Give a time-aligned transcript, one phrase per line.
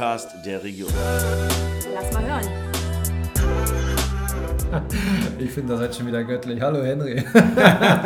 [0.00, 0.88] Podcast der Region.
[1.94, 2.48] Lass mal hören.
[5.38, 6.58] Ich finde das jetzt schon wieder göttlich.
[6.60, 7.22] Hallo Henry.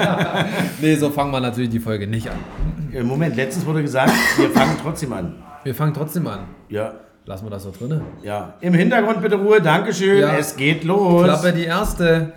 [0.80, 2.38] nee, so fangen wir natürlich die Folge nicht an.
[2.93, 5.35] Äh, Moment, letztens wurde gesagt, wir fangen trotzdem an.
[5.62, 6.40] Wir fangen trotzdem an.
[6.69, 6.94] Ja,
[7.26, 8.01] Lassen wir das so drinne.
[8.22, 8.54] ja.
[8.61, 10.19] Im Hintergrund bitte Ruhe, Dankeschön.
[10.21, 10.37] Ja.
[10.37, 11.22] Es geht los.
[11.24, 12.33] Klappe die erste.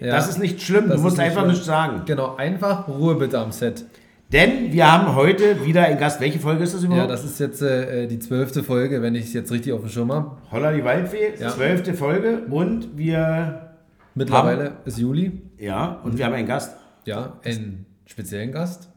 [0.00, 1.52] Ja, Das ist nicht schlimm, das du musst nicht einfach schlimm.
[1.52, 2.02] nichts sagen.
[2.06, 3.84] Genau, einfach Ruhe bitte am Set.
[4.32, 6.20] Denn wir haben heute wieder einen Gast.
[6.20, 7.10] Welche Folge ist das Ja, überhaupt?
[7.10, 10.12] das ist jetzt äh, die zwölfte Folge, wenn ich es jetzt richtig auf dem Schirm
[10.12, 10.36] habe.
[10.50, 11.50] Holla die Waldfee, Ja.
[11.50, 12.42] zwölfte Folge.
[12.50, 13.70] Und wir,
[14.14, 15.42] Mittlerweile ist Juli.
[15.58, 16.76] ja, und wir haben einen Gast.
[17.04, 18.88] Ja, einen speziellen Gast.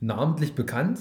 [0.00, 0.98] Namentlich bekannt.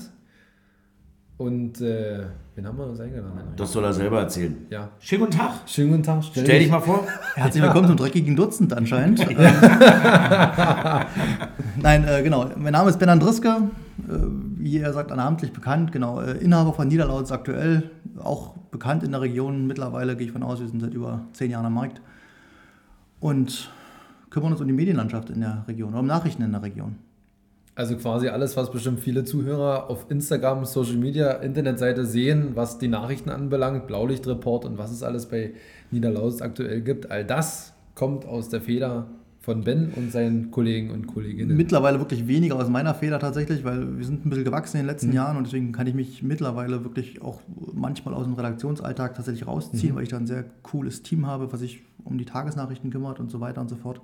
[1.37, 2.21] Und äh,
[2.55, 3.39] wen haben wir uns eingeladen?
[3.55, 4.67] Das soll er selber erzählen.
[4.69, 4.89] Ja.
[4.99, 5.53] Schönen guten Tag.
[5.65, 6.23] Schönen guten Tag.
[6.23, 7.07] Stell dich mal vor.
[7.35, 9.19] Herzlich willkommen zum dreckigen Dutzend anscheinend.
[11.81, 12.49] Nein, äh, genau.
[12.55, 13.61] Mein Name ist Ben Andriske, äh,
[14.57, 16.21] wie er sagt, namentlich bekannt, genau.
[16.21, 19.65] Äh, Inhaber von Niederlautz aktuell, auch bekannt in der Region.
[19.65, 22.01] Mittlerweile gehe ich von aus, wir sind seit über zehn Jahren am Markt
[23.19, 23.71] und
[24.29, 26.97] kümmern uns um die Medienlandschaft in der Region, oder um Nachrichten in der Region.
[27.75, 32.87] Also quasi alles, was bestimmt viele Zuhörer auf Instagram, Social Media, Internetseite sehen, was die
[32.87, 35.53] Nachrichten anbelangt, Blaulichtreport und was es alles bei
[35.89, 37.09] Niederlausitz aktuell gibt.
[37.09, 39.07] All das kommt aus der Feder
[39.43, 41.57] von Ben und seinen Kollegen und Kolleginnen.
[41.57, 44.87] Mittlerweile wirklich weniger aus meiner Feder tatsächlich, weil wir sind ein bisschen gewachsen in den
[44.87, 47.41] letzten Jahren und deswegen kann ich mich mittlerweile wirklich auch
[47.73, 51.59] manchmal aus dem Redaktionsalltag tatsächlich rausziehen, weil ich da ein sehr cooles Team habe, was
[51.59, 53.99] sich um die Tagesnachrichten kümmert und so weiter und so fort.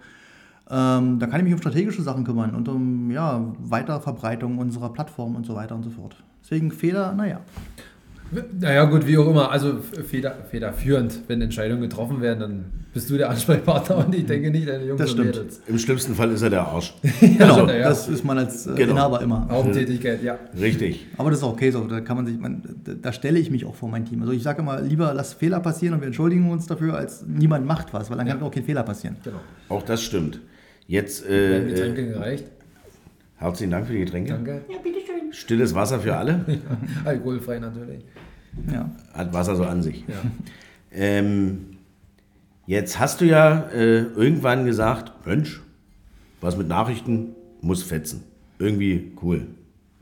[0.71, 5.35] Ähm, da kann ich mich um strategische Sachen kümmern und um ja, Weiterverbreitung unserer Plattform
[5.35, 6.15] und so weiter und so fort.
[6.43, 7.39] Deswegen Feder, naja.
[8.59, 9.49] Naja, gut, wie auch immer.
[9.51, 14.51] Also Feder, federführend, wenn Entscheidungen getroffen werden, dann bist du der Ansprechpartner und ich denke
[14.51, 15.27] nicht deine Jungs Das stimmt.
[15.29, 15.61] Mädels.
[15.65, 16.93] Im schlimmsten Fall ist er der Arsch.
[17.21, 17.89] Genau, na ja.
[17.89, 18.91] das ist man als äh, Genau.
[18.93, 19.47] Inhaber immer.
[19.49, 20.37] Haupttätigkeit, ja.
[20.59, 21.07] Richtig.
[21.17, 21.85] Aber das ist auch okay so.
[21.87, 24.21] Da kann man sich, man, da- da stelle ich mich auch vor mein Team.
[24.21, 27.65] Also ich sage immer, lieber lass Fehler passieren und wir entschuldigen uns dafür, als niemand
[27.65, 29.15] macht was, weil dann kann auch kein Fehler passieren.
[29.23, 29.39] Genau.
[29.69, 30.39] Auch das stimmt.
[30.89, 32.45] Jetzt äh, Getränke äh, gereicht?
[33.37, 34.31] herzlichen Dank für die Getränke.
[34.31, 34.61] Danke.
[35.29, 36.43] Stilles Wasser für alle.
[37.05, 38.03] Alkoholfrei natürlich.
[38.73, 38.89] Ja.
[39.13, 40.03] Hat Wasser so an sich.
[40.07, 40.15] Ja.
[40.91, 41.77] Ähm,
[42.65, 45.61] jetzt hast du ja äh, irgendwann gesagt, Mensch,
[46.41, 48.23] was mit Nachrichten muss fetzen.
[48.57, 49.45] Irgendwie cool.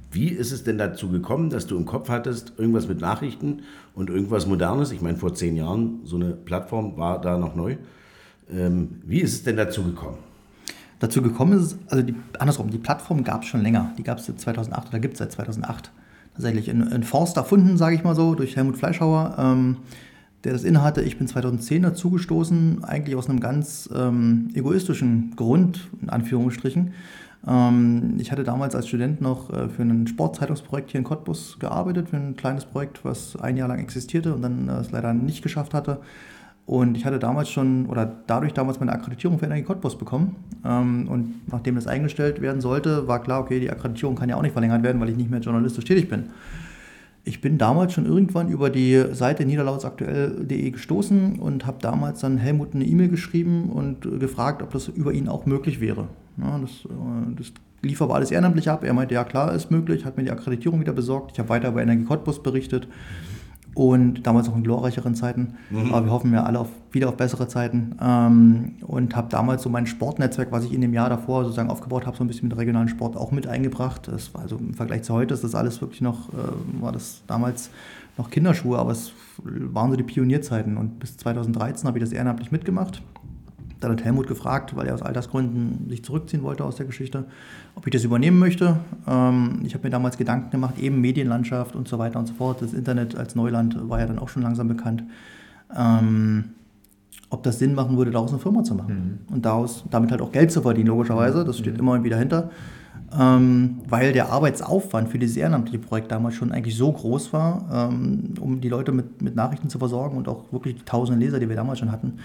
[0.10, 4.10] Wie ist es denn dazu gekommen, dass du im Kopf hattest, irgendwas mit Nachrichten und
[4.10, 4.94] irgendwas Modernes?
[4.94, 7.76] Ich meine, vor zehn Jahren, so eine Plattform war da noch neu.
[8.50, 10.20] Ähm, wie ist es denn dazu gekommen?
[11.00, 13.94] Dazu gekommen ist es, also die, andersrum, die Plattform gab es schon länger.
[13.98, 15.92] Die gab es seit 2008 oder gibt es seit 2008.
[16.34, 19.78] Tatsächlich in, in Forst erfunden, sage ich mal so, durch Helmut Fleischhauer, ähm,
[20.44, 21.02] der das innehatte.
[21.02, 26.94] Ich bin 2010 dazugestoßen, eigentlich aus einem ganz ähm, egoistischen Grund, in Anführungsstrichen.
[27.48, 32.10] Ähm, ich hatte damals als Student noch äh, für ein Sportzeitungsprojekt hier in Cottbus gearbeitet,
[32.10, 35.42] für ein kleines Projekt, was ein Jahr lang existierte und dann äh, es leider nicht
[35.42, 36.00] geschafft hatte.
[36.68, 40.36] Und ich hatte damals schon, oder dadurch damals meine Akkreditierung für Energie Cottbus bekommen.
[40.66, 44.42] Ähm, und nachdem das eingestellt werden sollte, war klar, okay, die Akkreditierung kann ja auch
[44.42, 46.26] nicht verlängert werden, weil ich nicht mehr journalistisch tätig bin.
[47.24, 52.76] Ich bin damals schon irgendwann über die Seite niederlautsaktuell.de gestoßen und habe damals dann Helmut
[52.76, 56.10] eine E-Mail geschrieben und gefragt, ob das über ihn auch möglich wäre.
[56.36, 58.84] Das, äh, das lief aber alles ehrenamtlich ab.
[58.84, 61.32] Er meinte, ja klar, ist möglich, hat mir die Akkreditierung wieder besorgt.
[61.32, 62.90] Ich habe weiter über Energie Cottbus berichtet
[63.78, 65.54] und damals auch in glorreicheren Zeiten.
[65.92, 67.96] Aber wir hoffen ja alle auf, wieder auf bessere Zeiten.
[68.02, 72.08] Ähm, und habe damals so mein Sportnetzwerk, was ich in dem Jahr davor sozusagen aufgebaut
[72.08, 74.08] habe, so ein bisschen mit regionalen Sport auch mit eingebracht.
[74.08, 77.22] Das war also im Vergleich zu heute ist das alles wirklich noch, äh, war das
[77.28, 77.70] damals
[78.18, 79.12] noch Kinderschuhe, aber es
[79.44, 80.76] waren so die Pionierzeiten.
[80.76, 83.04] Und bis 2013 habe ich das ehrenamtlich mitgemacht.
[83.80, 87.26] Dann hat Helmut gefragt, weil er aus Altersgründen sich zurückziehen wollte aus der Geschichte,
[87.76, 88.78] ob ich das übernehmen möchte.
[89.08, 92.62] Ähm, ich habe mir damals Gedanken gemacht, eben Medienlandschaft und so weiter und so fort.
[92.62, 95.04] Das Internet als Neuland war ja dann auch schon langsam bekannt.
[95.76, 96.46] Ähm,
[97.30, 99.20] ob das Sinn machen würde, daraus eine Firma zu machen.
[99.32, 101.44] Und daraus, damit halt auch Geld zu verdienen, logischerweise.
[101.44, 102.50] Das steht immer wieder hinter.
[103.18, 108.34] Ähm, weil der Arbeitsaufwand für dieses ehrenamtliche Projekt damals schon eigentlich so groß war, ähm,
[108.40, 111.48] um die Leute mit, mit Nachrichten zu versorgen und auch wirklich die tausenden Leser, die
[111.48, 112.20] wir damals schon hatten,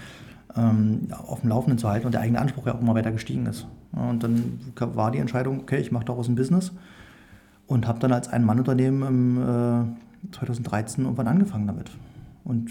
[0.56, 3.46] ähm, auf dem Laufenden zu halten und der eigene Anspruch ja auch immer weiter gestiegen
[3.46, 3.66] ist.
[3.92, 6.72] Und dann war die Entscheidung, okay, ich mache daraus ein Business
[7.66, 9.96] und habe dann als Ein-Mann-Unternehmen
[10.30, 11.90] äh, 2013 irgendwann angefangen damit.
[12.44, 12.70] Und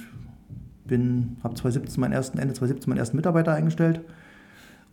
[0.85, 4.01] bin, habe 2017 meinen ersten, Ende 2017 meinen ersten Mitarbeiter eingestellt.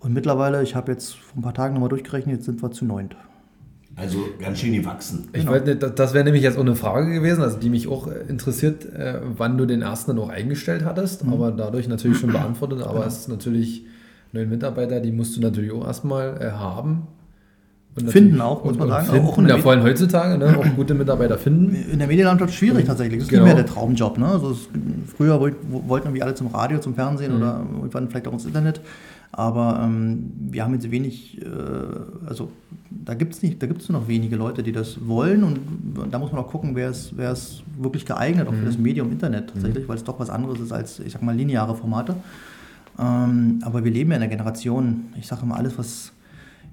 [0.01, 2.85] Und mittlerweile, ich habe jetzt vor ein paar Tagen nochmal durchgerechnet, jetzt sind wir zu
[2.85, 3.17] neunt.
[4.01, 5.29] Also ganz schön gewachsen.
[5.33, 5.53] Ich Genau.
[5.53, 9.15] wollte, das- wäre nämlich jetzt auch eine Frage gewesen, also die mich auch interessiert, äh,
[9.37, 11.33] wann du den ersten dann auch eingestellt hattest, Mhm.
[11.33, 12.79] aber dadurch natürlich schon beantwortet.
[12.79, 12.91] Genau.
[12.91, 13.85] Aber es ist natürlich
[14.33, 17.09] neun Mitarbeiter, die musst du natürlich auch erstmal äh, haben.
[17.99, 19.07] Und Finden auch, muss und- man sagen.
[19.09, 20.57] Finden, Auch in der ja, vor allem heutzutage, ne?
[20.57, 21.75] auch gute Mitarbeiter finden.
[21.91, 23.19] In der Medienlandschaft schwierig tatsächlich.
[23.19, 23.45] Das ist Genau.
[23.47, 24.19] nicht mehr der Traumjob.
[24.19, 24.27] Ne?
[24.27, 24.69] Also es,
[25.17, 27.39] früher wollt- wollten irgendwie alle zum Radio, zum Fernsehen Mhm.
[27.43, 28.81] oder irgendwann vielleicht auch ins Internet.
[29.33, 31.47] Aber ähm, wir haben jetzt wenig, äh,
[32.27, 32.51] also
[32.91, 35.59] da gibt es nicht, da gibt es nur noch wenige Leute, die das wollen und
[36.11, 38.67] da muss man auch gucken, wer ist, wer ist wirklich geeignet, auch für Mhm.
[38.67, 41.75] das Medium Internet tatsächlich, weil es doch was anderes ist als, ich sag mal, lineare
[41.77, 42.17] Formate.
[42.99, 46.13] Ähm, aber wir leben ja in einer Generation, ich sage immer, alles, was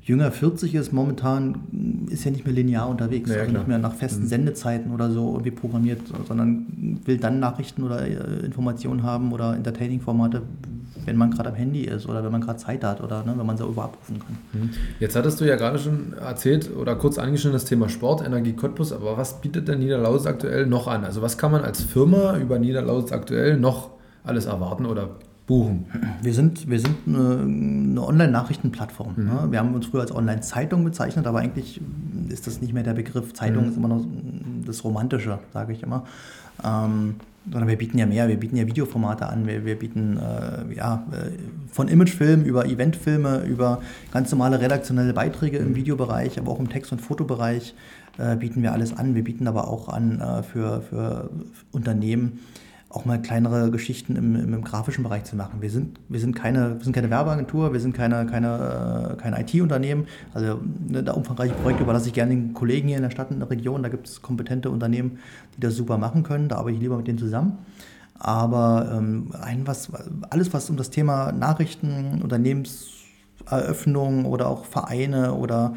[0.02, 3.30] jünger 40 ist, momentan ist ja nicht mehr linear unterwegs.
[3.30, 7.84] Ja, also nicht mehr nach festen Sendezeiten oder so irgendwie programmiert, sondern will dann Nachrichten
[7.84, 10.44] oder äh, Informationen haben oder Entertaining-Formate,
[11.04, 13.46] wenn man gerade am Handy ist oder wenn man gerade Zeit hat oder ne, wenn
[13.46, 14.70] man irgendwo abrufen kann.
[15.00, 18.94] Jetzt hattest du ja gerade schon erzählt oder kurz angeschnitten das Thema Sport, Energie Cottbus,
[18.94, 21.04] aber was bietet denn Niederlausitz aktuell noch an?
[21.04, 23.92] Also was kann man als Firma über Niederlausitz aktuell noch
[24.24, 25.10] alles erwarten oder
[25.48, 25.86] buchen?
[26.22, 29.14] Wir sind, wir sind eine, eine Online-Nachrichtenplattform.
[29.18, 29.48] Ne?
[29.52, 31.82] Wir haben uns früher als Online-Zeitung bezeichnet, aber eigentlich
[32.30, 33.34] ist das nicht mehr der Begriff.
[33.34, 34.06] Zeitung ist immer noch
[34.66, 36.06] das Romantische, sage ich immer.
[36.64, 37.16] Ähm,
[37.52, 41.06] sondern wir bieten ja mehr, wir bieten ja Videoformate an, wir, wir bieten äh, ja,
[41.12, 41.32] äh,
[41.72, 43.82] von Imagefilmen über Eventfilme, über
[44.12, 47.76] ganz normale redaktionelle Beiträge im Videobereich, aber auch im Text- und Fotobereich
[48.18, 49.14] äh, bieten wir alles an.
[49.14, 51.30] Wir bieten aber auch an äh, für, für
[51.72, 52.40] Unternehmen,
[52.96, 55.62] auch mal kleinere Geschichten im, im, im grafischen Bereich zu machen.
[55.62, 59.34] Wir sind, wir sind, keine, wir sind keine Werbeagentur, wir sind keine, keine, äh, kein
[59.34, 60.08] IT-Unternehmen.
[60.34, 63.40] Also ne, da umfangreiche Projekte überlasse ich gerne den Kollegen hier in der Stadt, in
[63.40, 63.84] der Region.
[63.84, 65.20] Da gibt es kompetente Unternehmen,
[65.56, 66.48] die das super machen können.
[66.48, 67.58] Da arbeite ich lieber mit denen zusammen.
[68.18, 69.90] Aber ähm, ein, was,
[70.30, 75.74] alles, was um das Thema Nachrichten, Unternehmenseröffnung oder auch Vereine oder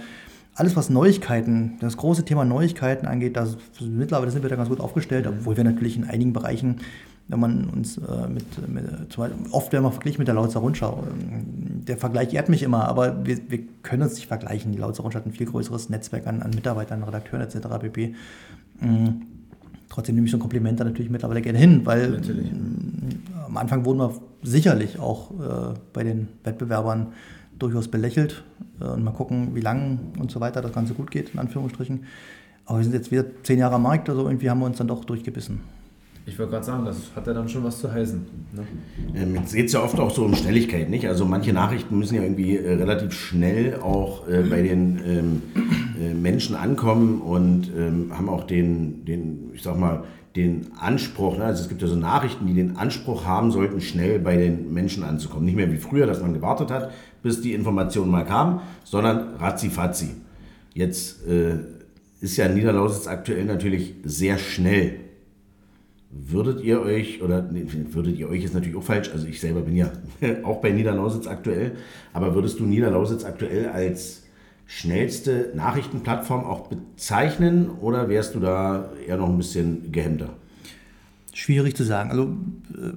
[0.58, 4.81] alles, was Neuigkeiten, das große Thema Neuigkeiten angeht, das, mittlerweile sind wir da ganz gut
[4.81, 6.78] aufgestellt, obwohl wir natürlich in einigen Bereichen,
[7.28, 10.58] wenn man uns äh, mit, mit zum Beispiel, oft werden wir verglichen mit der Lautzer
[10.58, 11.05] Rundschau.
[11.87, 14.72] Der Vergleich ehrt mich immer, aber wir, wir können uns nicht vergleichen.
[14.72, 17.69] Die Lautzer Rundschau hat ein viel größeres Netzwerk an, an Mitarbeitern, Redakteuren etc.
[17.81, 18.14] pp.
[18.82, 19.22] Ähm,
[19.88, 22.52] Trotzdem nehme ich so ein Kompliment da natürlich mittlerweile gerne hin, weil Natürlich.
[23.46, 27.08] am Anfang wurden wir sicherlich auch äh, bei den Wettbewerbern
[27.58, 28.44] durchaus belächelt
[28.81, 32.05] äh, und mal gucken, wie lange und so weiter das Ganze gut geht, in Anführungsstrichen.
[32.64, 34.88] Aber wir sind jetzt wieder zehn Jahre am Markt, also irgendwie haben wir uns dann
[34.88, 35.60] doch durchgebissen.
[36.28, 38.20] Ich wollte gerade sagen, das hat ja dann schon was zu heißen.
[38.52, 38.62] Ne?
[39.14, 41.08] Ähm, Jetzt geht es ja oft auch so um Schnelligkeit, nicht?
[41.08, 45.43] Also manche Nachrichten müssen ja irgendwie äh, relativ schnell auch äh, bei den ähm,
[45.99, 50.05] äh, Menschen ankommen und ähm, haben auch den, den, ich sag mal,
[50.36, 51.44] den Anspruch, ne?
[51.44, 55.02] also es gibt ja so Nachrichten, die den Anspruch haben sollten, schnell bei den Menschen
[55.02, 55.44] anzukommen.
[55.44, 56.92] Nicht mehr wie früher, dass man gewartet hat,
[57.22, 60.10] bis die Information mal kam, sondern ratzi-fatzi.
[60.75, 61.56] Jetzt äh,
[62.20, 65.00] ist ja Niederlausitz aktuell natürlich sehr schnell.
[66.10, 69.60] Würdet ihr euch, oder nee, würdet ihr euch ist natürlich auch falsch, also ich selber
[69.60, 69.90] bin ja
[70.42, 71.72] auch bei Niederlausitz aktuell,
[72.12, 74.22] aber würdest du Niederlausitz aktuell als
[74.69, 80.29] schnellste Nachrichtenplattform auch bezeichnen oder wärst du da eher noch ein bisschen gehemmter?
[81.32, 82.11] Schwierig zu sagen.
[82.11, 82.37] Also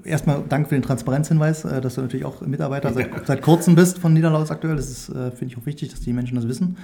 [0.06, 3.76] äh, erstmal danke für den Transparenzhinweis, äh, dass du natürlich auch Mitarbeiter seit, seit kurzem
[3.76, 4.76] bist von Niederlaus aktuell.
[4.76, 6.78] Das ist, äh, finde ich, auch wichtig, dass die Menschen das wissen.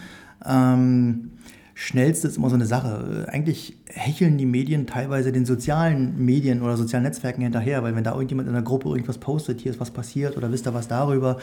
[0.46, 1.32] Ähm,
[1.74, 3.28] Schnellste ist immer so eine Sache.
[3.30, 8.14] Eigentlich hecheln die Medien teilweise den sozialen Medien oder sozialen Netzwerken hinterher, weil wenn da
[8.14, 11.38] irgendjemand in der Gruppe irgendwas postet, hier ist was passiert oder wisst ihr was darüber,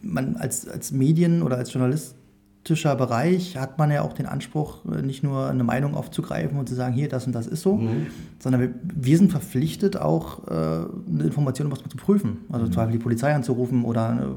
[0.00, 2.14] man als, als Medien oder als Journalist
[2.74, 6.74] Bereich hat man ja auch den Anspruch, äh, nicht nur eine Meinung aufzugreifen und zu
[6.74, 7.80] sagen, hier, das und das ist so,
[8.38, 12.38] sondern wir, wir sind verpflichtet, auch äh, eine Information was zu prüfen.
[12.50, 14.34] Also zum Beispiel die Polizei anzurufen oder eine,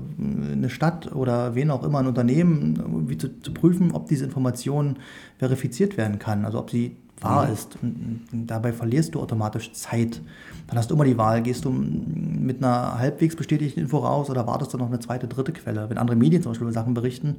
[0.52, 4.98] eine Stadt oder wen auch immer, ein Unternehmen, wie zu, zu prüfen, ob diese Information
[5.38, 7.78] verifiziert werden kann, also ob sie wahr ist.
[7.82, 10.22] Und, und dabei verlierst du automatisch Zeit.
[10.68, 14.48] Dann hast du immer die Wahl, gehst du mit einer halbwegs bestätigten Info raus oder
[14.48, 15.90] wartest du noch eine zweite, dritte Quelle.
[15.90, 17.38] Wenn andere Medien zum Beispiel über Sachen berichten,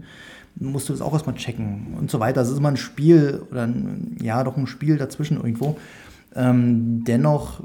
[0.57, 2.41] musst du das auch erstmal checken und so weiter.
[2.41, 5.77] Das ist immer ein Spiel oder ein, ja, doch ein Spiel dazwischen irgendwo.
[6.35, 7.63] Ähm, dennoch,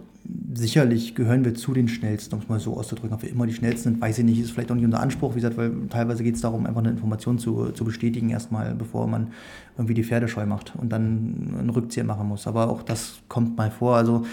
[0.53, 3.13] sicherlich gehören wir zu den Schnellsten, um es mal so auszudrücken.
[3.13, 5.31] Ob wir immer die Schnellsten sind, weiß ich nicht, ist vielleicht auch nicht unser Anspruch,
[5.31, 9.07] wie gesagt, weil teilweise geht es darum, einfach eine Information zu, zu bestätigen, erstmal, bevor
[9.07, 9.27] man
[9.77, 12.47] irgendwie die Pferde scheu macht und dann einen Rückzieher machen muss.
[12.47, 13.97] Aber auch das kommt mal vor.
[13.97, 14.25] Also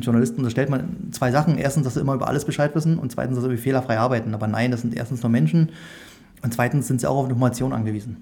[0.00, 1.58] Journalisten unterstellt man zwei Sachen.
[1.58, 4.34] Erstens, dass sie immer über alles Bescheid wissen und zweitens, dass sie fehlerfrei arbeiten.
[4.34, 5.70] Aber nein, das sind erstens nur Menschen
[6.42, 8.18] und zweitens sind sie auch auf Informationen angewiesen.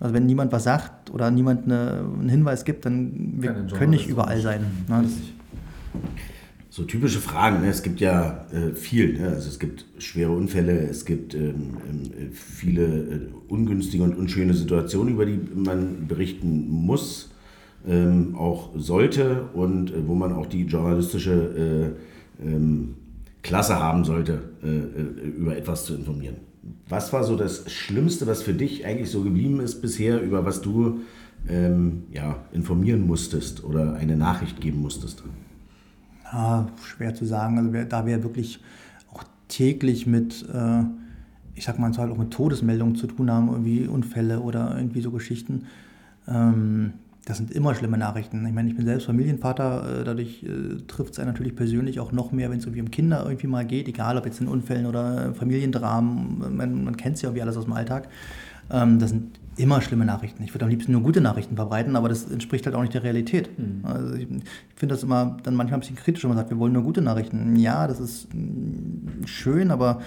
[0.00, 3.90] Also wenn niemand was sagt oder niemand eine, einen Hinweis gibt, dann wir Keine können
[3.90, 4.64] nicht überall sein.
[4.88, 5.04] Ne?
[6.70, 7.68] So typische Fragen, ne?
[7.68, 9.28] es gibt ja äh, viel, ne?
[9.28, 15.14] also es gibt schwere Unfälle, es gibt ähm, ähm, viele äh, ungünstige und unschöne Situationen,
[15.14, 17.34] über die man berichten muss,
[17.86, 21.96] ähm, auch sollte und äh, wo man auch die journalistische
[22.40, 22.94] äh, ähm,
[23.42, 26.36] Klasse haben sollte, äh, äh, über etwas zu informieren.
[26.88, 30.60] Was war so das Schlimmste, was für dich eigentlich so geblieben ist bisher, über was
[30.60, 31.00] du
[31.48, 35.22] ähm, ja, informieren musstest oder eine Nachricht geben musstest?
[36.32, 37.58] Ja, schwer zu sagen.
[37.58, 38.60] Also da wir wirklich
[39.12, 40.82] auch täglich mit, äh,
[41.54, 45.10] ich sag mal, halt auch mit Todesmeldungen zu tun haben, irgendwie Unfälle oder irgendwie so
[45.10, 45.66] Geschichten.
[46.28, 46.92] Ähm,
[47.30, 48.44] das sind immer schlimme Nachrichten.
[48.44, 52.10] Ich meine, ich bin selbst Familienvater, äh, dadurch äh, trifft es einen natürlich persönlich auch
[52.10, 54.84] noch mehr, wenn es irgendwie um Kinder irgendwie mal geht, egal ob jetzt in Unfällen
[54.84, 58.08] oder Familiendramen, man, man kennt es ja irgendwie alles aus dem Alltag.
[58.68, 60.42] Ähm, das sind immer schlimme Nachrichten.
[60.42, 63.04] Ich würde am liebsten nur gute Nachrichten verbreiten, aber das entspricht halt auch nicht der
[63.04, 63.56] Realität.
[63.56, 63.84] Mhm.
[63.84, 66.58] Also ich, ich finde das immer dann manchmal ein bisschen kritisch, wenn man sagt, wir
[66.58, 67.54] wollen nur gute Nachrichten.
[67.54, 70.00] Ja, das ist mm, schön, aber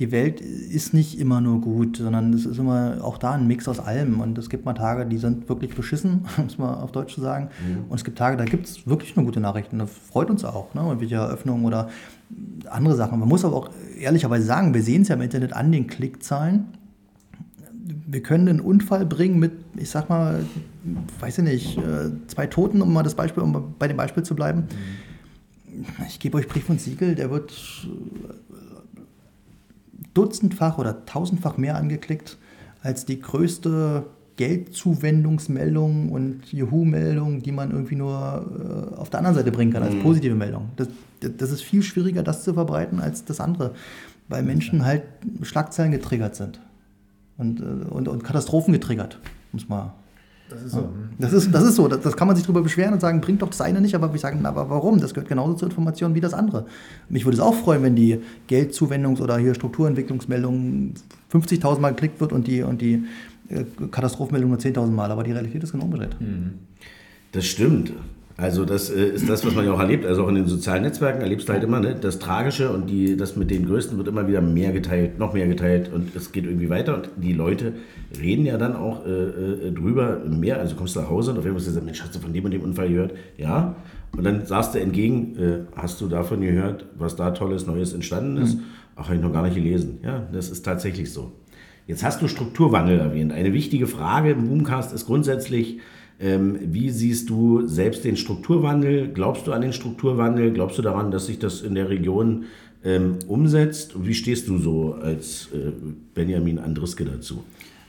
[0.00, 3.68] die Welt ist nicht immer nur gut, sondern es ist immer auch da ein Mix
[3.68, 4.20] aus allem.
[4.20, 7.48] Und es gibt mal Tage, die sind wirklich beschissen, es mal auf Deutsch zu sagen.
[7.64, 7.84] Mhm.
[7.88, 9.78] Und es gibt Tage, da gibt es wirklich nur gute Nachrichten.
[9.78, 10.82] Das freut uns auch, ne?
[10.82, 11.90] irgendwelche Eröffnungen oder
[12.68, 13.20] andere Sachen.
[13.20, 13.70] Man muss aber auch
[14.00, 16.64] ehrlicherweise sagen, wir sehen es ja im Internet an den Klickzahlen.
[18.06, 20.44] Wir können einen Unfall bringen mit, ich sag mal,
[21.20, 24.34] weiß ich nicht, äh, zwei Toten, um mal das Beispiel, um bei dem Beispiel zu
[24.34, 24.60] bleiben.
[24.62, 25.14] Mhm.
[26.08, 27.52] Ich gebe euch Brief und Siegel, der wird
[30.14, 32.38] dutzendfach oder tausendfach mehr angeklickt
[32.82, 34.04] als die größte
[34.36, 39.94] Geldzuwendungsmeldung und Juhu-Meldung, die man irgendwie nur äh, auf der anderen Seite bringen kann, als
[39.94, 40.02] mhm.
[40.02, 40.70] positive Meldung.
[40.76, 40.88] Das,
[41.20, 43.74] das ist viel schwieriger, das zu verbreiten, als das andere,
[44.28, 45.04] weil Menschen halt
[45.42, 46.60] Schlagzeilen getriggert sind
[47.38, 49.20] und, äh, und, und Katastrophen getriggert,
[49.52, 49.92] muss man
[50.48, 50.80] das ist so.
[50.80, 51.08] Hm.
[51.18, 51.88] Das ist, das ist so.
[51.88, 54.12] Das, das, kann man sich darüber beschweren und sagen, bringt doch das eine nicht, aber
[54.12, 55.00] wir sagen, aber warum?
[55.00, 56.66] Das gehört genauso zur Information wie das andere.
[57.08, 60.94] Mich würde es auch freuen, wenn die Geldzuwendungs- oder hier Strukturentwicklungsmeldung
[61.32, 63.04] 50.000 Mal geklickt wird und die, und die
[63.48, 65.10] äh, Katastrophenmeldung nur 10.000 Mal.
[65.10, 66.16] Aber die Realität ist genau umgedreht.
[66.18, 66.58] Hm.
[67.32, 67.92] Das stimmt.
[68.36, 70.04] Also das äh, ist das, was man ja auch erlebt.
[70.04, 73.16] Also auch in den sozialen Netzwerken erlebst du halt immer ne, das Tragische und die,
[73.16, 76.44] das mit den Größten wird immer wieder mehr geteilt, noch mehr geteilt und es geht
[76.44, 77.74] irgendwie weiter und die Leute
[78.20, 80.58] reden ja dann auch äh, äh, drüber mehr.
[80.58, 82.44] Also kommst du nach Hause und auf einmal sagst du, Mensch, hast du von dem
[82.44, 83.12] und dem Unfall gehört?
[83.36, 83.76] Ja.
[84.16, 88.38] Und dann sagst du entgegen, äh, hast du davon gehört, was da Tolles, Neues entstanden
[88.38, 88.56] ist?
[88.56, 88.62] Mhm.
[88.96, 89.98] Ach, habe ich noch gar nicht gelesen.
[90.02, 91.32] Ja, das ist tatsächlich so.
[91.86, 93.32] Jetzt hast du Strukturwandel erwähnt.
[93.32, 95.80] Eine wichtige Frage im Boomcast ist grundsätzlich,
[96.18, 99.12] wie siehst du selbst den Strukturwandel?
[99.12, 100.52] Glaubst du an den Strukturwandel?
[100.52, 102.44] Glaubst du daran, dass sich das in der Region
[102.84, 103.94] ähm, umsetzt?
[104.06, 105.72] Wie stehst du so als äh,
[106.14, 107.42] Benjamin Andriske dazu?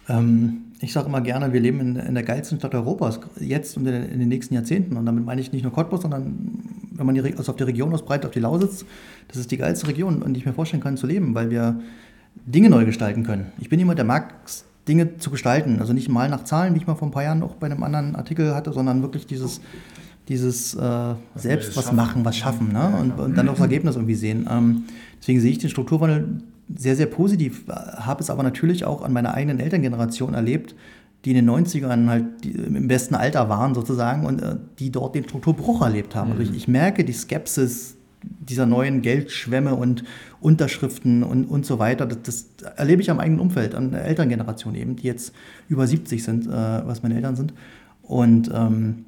[0.08, 3.86] Ähm, ich sage immer gerne, wir leben in, in, der geilsten Stadt Europas, jetzt und
[3.88, 4.98] in, in, den nächsten Jahrzehnten.
[4.98, 7.94] Und damit meine ich nicht nur Cottbus, sondern wenn man die, also auf die Region
[7.94, 8.86] ausbreitet, auf die Lausitz,
[9.28, 11.82] das ist die geilste Region, in die ich mir vorstellen kann zu leben, weil wir
[12.46, 13.52] Dinge neu gestalten können.
[13.60, 14.36] Ich bin jemand, der mag
[14.88, 15.80] Dinge zu gestalten.
[15.80, 17.84] Also nicht mal nach Zahlen, wie ich mal vor ein paar Jahren auch bei einem
[17.84, 19.62] anderen Artikel hatte, sondern wirklich dieses,
[20.28, 22.94] dieses äh, was selbst was machen, was schaffen ne?
[23.00, 24.48] und, und, dann auch das Ergebnis irgendwie sehen.
[24.50, 24.84] Ähm,
[25.20, 26.42] deswegen sehe ich den Strukturwandel
[26.76, 30.76] sehr, sehr positiv, habe es aber natürlich auch an meiner eigenen Elterngeneration erlebt,
[31.24, 35.24] die in den 90ern halt im besten Alter waren sozusagen und äh, die dort den
[35.24, 36.32] Strukturbruch erlebt haben.
[36.32, 36.48] Also mhm.
[36.48, 37.95] Also ich, ich merke die Skepsis
[38.40, 40.04] dieser neuen Geldschwämme und
[40.40, 42.06] Unterschriften und, und so weiter.
[42.06, 45.34] Das, das, erlebe ich am eigenen Umfeld, an der Elterngeneration eben, die jetzt
[45.70, 47.54] über 70 sind, äh, was meine Eltern sind.
[48.04, 49.06] Und ähm,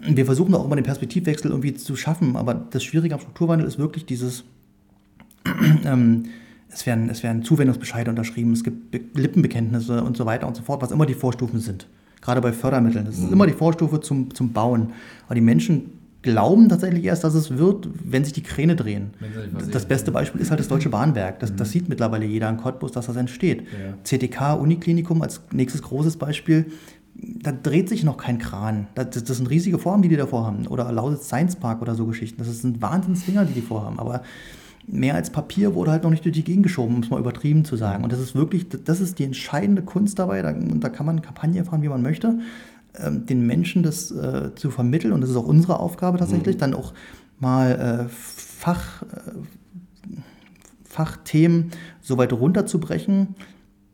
[0.00, 3.78] wir versuchen auch immer den Perspektivwechsel irgendwie zu schaffen, aber das Schwierige am Strukturwandel ist
[3.78, 4.44] wirklich dieses,
[5.84, 6.26] ähm,
[6.68, 10.82] es, werden, es werden Zuwendungsbescheide unterschrieben, es gibt Lippenbekenntnisse und so weiter und so fort,
[10.82, 11.86] was immer die Vorstufen sind.
[12.20, 13.06] Gerade bei Fördermitteln.
[13.06, 13.32] Das ist mhm.
[13.32, 14.92] immer die Vorstufe zum, zum Bauen.
[15.26, 19.10] Aber die Menschen glauben tatsächlich erst, dass es wird, wenn sich die Kräne drehen.
[19.72, 21.40] Das beste Beispiel ist halt das Deutsche Bahnwerk.
[21.40, 21.56] Das, mhm.
[21.56, 23.62] das sieht mittlerweile jeder in Cottbus, dass das entsteht.
[23.62, 23.94] Ja.
[24.04, 26.66] CTK, Uniklinikum als nächstes großes Beispiel.
[27.14, 28.86] Da dreht sich noch kein Kran.
[28.94, 30.66] Das, das sind riesige Formen, die die da vorhaben.
[30.66, 32.38] Oder Lausitz Science Park oder so Geschichten.
[32.38, 33.98] Das sind Wahnsinnsdinger, die die vorhaben.
[33.98, 34.22] Aber
[34.86, 37.64] mehr als Papier wurde halt noch nicht durch die Gegend geschoben, um es mal übertrieben
[37.64, 38.04] zu sagen.
[38.04, 40.42] Und das ist wirklich, das ist die entscheidende Kunst dabei.
[40.42, 42.38] Da, da kann man Kampagne fahren, wie man möchte.
[42.98, 46.60] Ähm, den Menschen das äh, zu vermitteln, und das ist auch unsere Aufgabe tatsächlich, mhm.
[46.60, 46.92] dann auch
[47.38, 49.06] mal äh, Fach, äh,
[50.84, 51.70] Fachthemen
[52.00, 53.36] so weit runterzubrechen,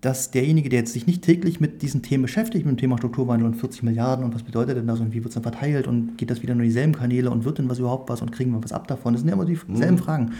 [0.00, 3.46] dass derjenige, der jetzt sich nicht täglich mit diesen Themen beschäftigt, mit dem Thema Strukturwandel
[3.46, 6.16] und 40 Milliarden und was bedeutet denn das und wie wird es dann verteilt und
[6.16, 8.62] geht das wieder nur dieselben Kanäle und wird denn was überhaupt was und kriegen wir
[8.62, 9.12] was ab davon?
[9.12, 9.98] Das sind ja immer dieselben mhm.
[9.98, 10.32] Fragen.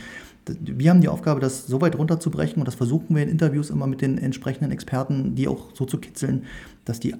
[0.61, 3.87] Wir haben die Aufgabe, das so weit runterzubrechen und das versuchen wir in Interviews immer
[3.87, 6.45] mit den entsprechenden Experten, die auch so zu kitzeln,
[6.85, 7.15] dass die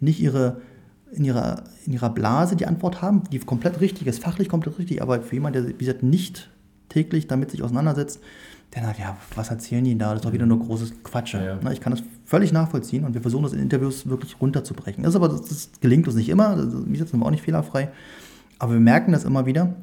[0.00, 0.60] nicht ihre,
[1.12, 5.02] in, ihrer, in ihrer Blase die Antwort haben, die komplett richtig ist, fachlich komplett richtig,
[5.02, 6.50] aber für jemanden, der, wie gesagt, nicht
[6.88, 8.20] täglich damit sich auseinandersetzt,
[8.74, 10.08] der sagt, ja, was erzählen die da?
[10.08, 11.38] Das ist doch wieder nur großes Quatsche.
[11.38, 11.72] Ja, ja.
[11.72, 15.04] Ich kann das völlig nachvollziehen und wir versuchen das in Interviews wirklich runterzubrechen.
[15.04, 17.44] Das, ist aber, das, das gelingt uns nicht immer, wie gesagt, sind wir auch nicht
[17.44, 17.90] fehlerfrei,
[18.58, 19.74] aber wir merken das immer wieder.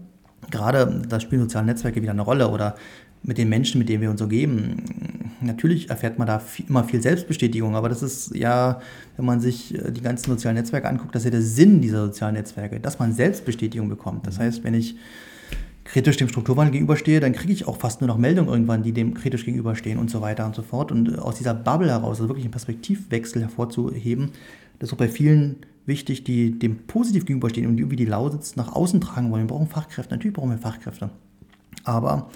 [0.50, 2.76] Gerade da spielen soziale Netzwerke wieder eine Rolle oder
[3.24, 4.84] mit den Menschen, mit denen wir uns so geben.
[5.42, 8.82] natürlich erfährt man da viel, immer viel Selbstbestätigung, aber das ist ja,
[9.18, 12.06] wenn man sich äh, die ganzen sozialen Netzwerke anguckt, das ist ja der Sinn dieser
[12.06, 14.26] sozialen Netzwerke, dass man Selbstbestätigung bekommt.
[14.28, 14.96] Das heißt, wenn ich
[15.84, 19.14] kritisch dem Strukturwandel gegenüberstehe, dann kriege ich auch fast nur noch Meldungen irgendwann, die dem
[19.14, 20.92] kritisch gegenüberstehen und so weiter und so fort.
[20.92, 24.32] Und aus dieser Bubble heraus, also wirklich einen Perspektivwechsel hervorzuheben,
[24.80, 28.56] das ist auch bei vielen wichtig, die dem positiv gegenüberstehen und die irgendwie die Lausitz
[28.56, 29.44] nach außen tragen wollen.
[29.44, 31.10] Wir brauchen Fachkräfte, natürlich brauchen wir Fachkräfte.
[31.84, 32.30] Aber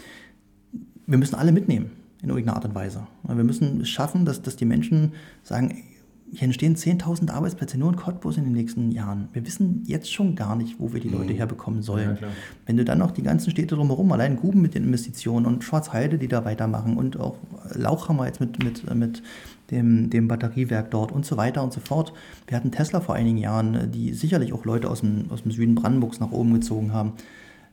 [1.07, 3.07] wir müssen alle mitnehmen in irgendeiner Art und Weise.
[3.23, 5.83] Wir müssen es schaffen, dass, dass die Menschen sagen,
[6.31, 9.29] hier entstehen 10.000 Arbeitsplätze nur in Cottbus in den nächsten Jahren.
[9.33, 11.37] Wir wissen jetzt schon gar nicht, wo wir die Leute mhm.
[11.37, 12.17] herbekommen sollen.
[12.19, 12.27] Ja,
[12.65, 16.17] Wenn du dann noch die ganzen Städte drumherum, allein Guben mit den Investitionen und Schwarzheide,
[16.17, 17.37] die da weitermachen und auch
[17.73, 19.23] Lauchhammer jetzt mit, mit, mit
[19.71, 22.11] dem, dem Batteriewerk dort und so weiter und so fort.
[22.47, 25.75] Wir hatten Tesla vor einigen Jahren, die sicherlich auch Leute aus dem, aus dem Süden
[25.75, 27.13] Brandenburgs nach oben gezogen haben.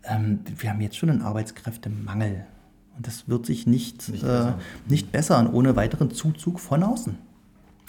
[0.05, 2.45] Ähm, wir haben jetzt schon einen Arbeitskräftemangel.
[2.97, 4.53] Und das wird sich nicht, nicht, äh,
[4.89, 7.17] nicht bessern ohne weiteren Zuzug von außen.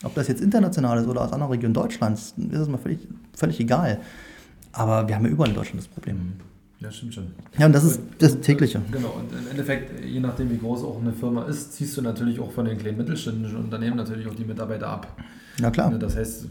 [0.03, 3.59] Ob das jetzt international ist oder aus anderen Regionen Deutschlands, ist es mal völlig, völlig
[3.59, 3.99] egal.
[4.71, 6.33] Aber wir haben ja überall in Deutschland das Problem.
[6.79, 7.27] Ja, stimmt schon.
[7.57, 8.81] Ja, und das ist das tägliche.
[8.91, 12.39] Genau, und im Endeffekt, je nachdem, wie groß auch eine Firma ist, ziehst du natürlich
[12.41, 15.07] auch von den kleinen mittelständischen Unternehmen natürlich auch die Mitarbeiter ab.
[15.59, 15.91] Na klar.
[15.91, 16.47] Das heißt,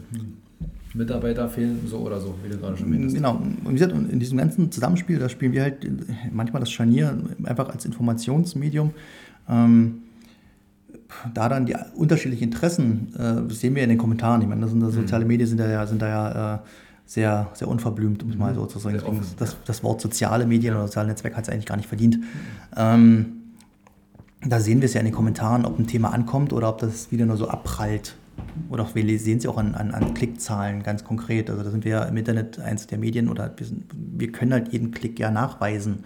[0.93, 3.15] Mitarbeiter fehlen so oder so, wie du gerade schon meintest.
[3.15, 5.87] Genau, und in diesem ganzen Zusammenspiel, da spielen wir halt
[6.31, 8.91] manchmal das Scharnier einfach als Informationsmedium.
[9.49, 10.03] Ähm,
[11.33, 14.41] da dann die unterschiedlichen Interessen, äh, sehen wir in den Kommentaren.
[14.41, 15.29] Ich meine, das sind, das soziale mhm.
[15.29, 16.59] Medien sind da ja, sind da ja äh,
[17.05, 18.55] sehr, sehr unverblümt, um es mal mhm.
[18.55, 18.99] so zu sagen.
[19.01, 22.17] Offen, das, das, Wort soziale Medien oder soziale Netzwerk hat es eigentlich gar nicht verdient.
[22.17, 22.25] Mhm.
[22.75, 23.25] Ähm,
[24.45, 27.11] da sehen wir es ja in den Kommentaren, ob ein Thema ankommt oder ob das
[27.11, 28.15] wieder nur so abprallt.
[28.69, 31.49] Oder auch wir sehen es ja auch an, an, an, Klickzahlen ganz konkret.
[31.49, 34.71] Also da sind wir im Internet eins der Medien oder wir, sind, wir können halt
[34.73, 36.03] jeden Klick ja nachweisen.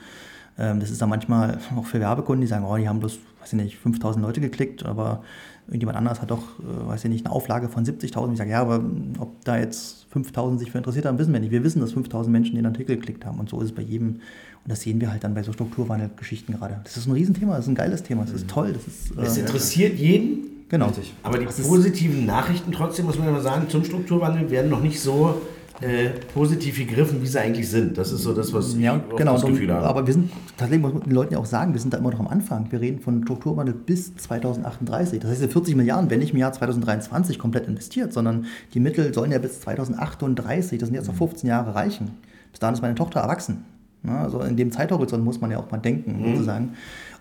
[0.57, 3.53] Ähm, das ist dann manchmal auch für Werbekunden, die sagen, oh, die haben bloß weiß
[3.53, 5.23] ich nicht, 5000 Leute geklickt, aber
[5.67, 8.31] irgendjemand anderes hat doch, äh, weiß ich nicht, eine Auflage von 70.000.
[8.31, 8.83] Ich sage, ja, aber
[9.19, 11.51] ob da jetzt 5000 sich für interessiert haben, wissen wir nicht.
[11.51, 14.07] Wir wissen, dass 5000 Menschen den Artikel geklickt haben und so ist es bei jedem.
[14.07, 16.81] Und das sehen wir halt dann bei so Strukturwandelgeschichten gerade.
[16.83, 18.49] Das ist ein Riesenthema, das ist ein geiles Thema, das ist mhm.
[18.49, 18.73] toll.
[18.73, 20.56] Das ist, äh, es interessiert jeden.
[20.69, 20.91] Genau.
[21.23, 24.99] Aber die positiven Nachrichten trotzdem, muss man ja mal sagen, zum Strukturwandel werden noch nicht
[24.99, 25.41] so
[25.79, 27.97] äh, positiv gegriffen, wie sie eigentlich sind.
[27.97, 29.85] Das ist so das, was ja, ich genau, das Gefühl habe.
[29.85, 32.11] Aber wir sind, tatsächlich muss man den Leuten ja auch sagen, wir sind da immer
[32.11, 32.71] noch am Anfang.
[32.71, 35.19] Wir reden von Strukturwandel bis 2038.
[35.19, 39.31] Das heißt, 40 Milliarden werden nicht im Jahr 2023 komplett investiert, sondern die Mittel sollen
[39.31, 42.11] ja bis 2038, das sind jetzt noch 15 Jahre, reichen.
[42.51, 43.63] Bis dahin ist meine Tochter erwachsen.
[44.07, 46.33] Also in dem Zeithorizont muss man ja auch mal denken, mhm.
[46.33, 46.73] sozusagen.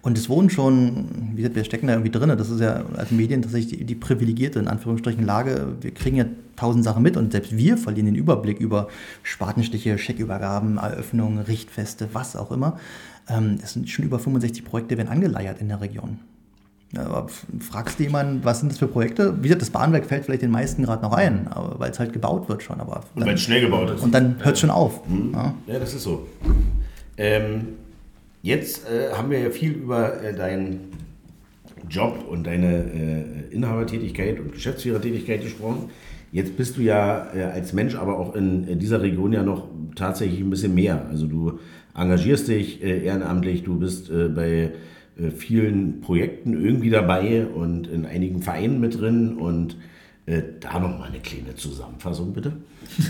[0.07, 3.11] Und es wurden schon, wie gesagt, wir stecken da irgendwie drin, das ist ja als
[3.11, 5.75] Medien tatsächlich die, die privilegierte, in Anführungsstrichen, Lage.
[5.81, 8.87] Wir kriegen ja tausend Sachen mit und selbst wir verlieren den Überblick über
[9.25, 12.79] Spatenstiche, Scheckübergaben, Eröffnungen, Richtfeste, was auch immer.
[13.29, 16.21] Ähm, es sind schon über 65 Projekte werden angeleiert in der Region.
[16.93, 17.27] Ja,
[17.59, 19.37] fragst du jemanden, was sind das für Projekte?
[19.39, 22.49] Wie gesagt, das Bahnwerk fällt vielleicht den meisten gerade noch ein, weil es halt gebaut
[22.49, 22.81] wird schon.
[22.81, 24.05] Aber und weil es schnell gebaut ist.
[24.05, 25.05] Und dann hört es schon auf.
[25.09, 25.33] Mhm.
[25.35, 25.55] Ja.
[25.67, 25.79] ja.
[25.81, 26.29] das ist so.
[27.17, 27.86] Ähm,
[28.43, 30.93] Jetzt äh, haben wir ja viel über äh, deinen
[31.89, 32.85] Job und deine
[33.51, 35.91] äh, Inhabertätigkeit und Geschäftsführertätigkeit gesprochen.
[36.33, 40.41] Jetzt bist du ja äh, als Mensch aber auch in, dieser Region ja noch tatsächlich
[40.41, 41.07] ein bisschen mehr.
[41.09, 41.59] Also du
[41.95, 44.73] engagierst dich äh, ehrenamtlich, du bist äh, bei
[45.35, 49.79] vielen Projekten irgendwie dabei und in einigen Vereinen mit drin und
[50.27, 52.53] äh, da nochmal eine kleine Zusammenfassung, bitte.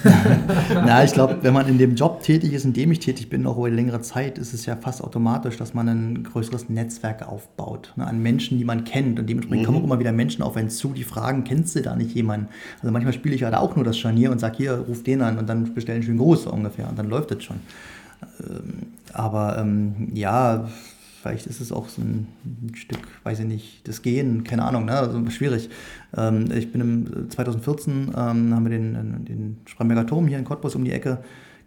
[0.74, 3.46] Na, ich glaube, wenn man in dem Job tätig ist, in dem ich tätig bin,
[3.46, 7.94] auch über längere Zeit, ist es ja fast automatisch, dass man ein größeres Netzwerk aufbaut.
[7.96, 9.18] Ne, an Menschen, die man kennt.
[9.18, 9.66] Und dementsprechend mhm.
[9.66, 12.48] kommen auch immer wieder Menschen auf einen zu, die fragen, kennst du da nicht jemanden?
[12.82, 15.22] Also manchmal spiele ich ja da auch nur das Scharnier und sage, hier, ruf den
[15.22, 16.86] an und dann bestellen schön groß ungefähr.
[16.86, 17.60] Und dann läuft es schon.
[18.40, 20.68] Ähm, aber ähm, ja,
[21.26, 22.28] Vielleicht ist es auch so ein,
[22.74, 24.92] Stück, weiß ich nicht, das Gehen, keine Ahnung, ne?
[24.92, 25.70] also schwierig.
[26.16, 30.74] Ähm, ich bin im 2014, ähm, haben wir den, den Spremberger Turm hier in Cottbus
[30.74, 31.18] um die Ecke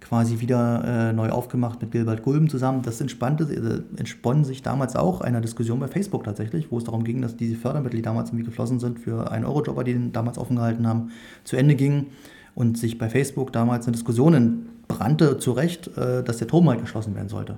[0.01, 2.81] quasi wieder äh, neu aufgemacht mit Gilbert Gulben zusammen.
[2.81, 7.03] Das entspannte, äh, entspann sich damals auch einer Diskussion bei Facebook tatsächlich, wo es darum
[7.03, 10.37] ging, dass diese Fördermittel, die damals irgendwie geflossen sind für einen Euro-Jobber, die den damals
[10.37, 11.11] offen gehalten haben,
[11.43, 12.07] zu Ende gingen
[12.55, 16.81] und sich bei Facebook damals eine Diskussion entbrannte, zu Recht, äh, dass der Turm halt
[16.81, 17.57] geschlossen werden sollte.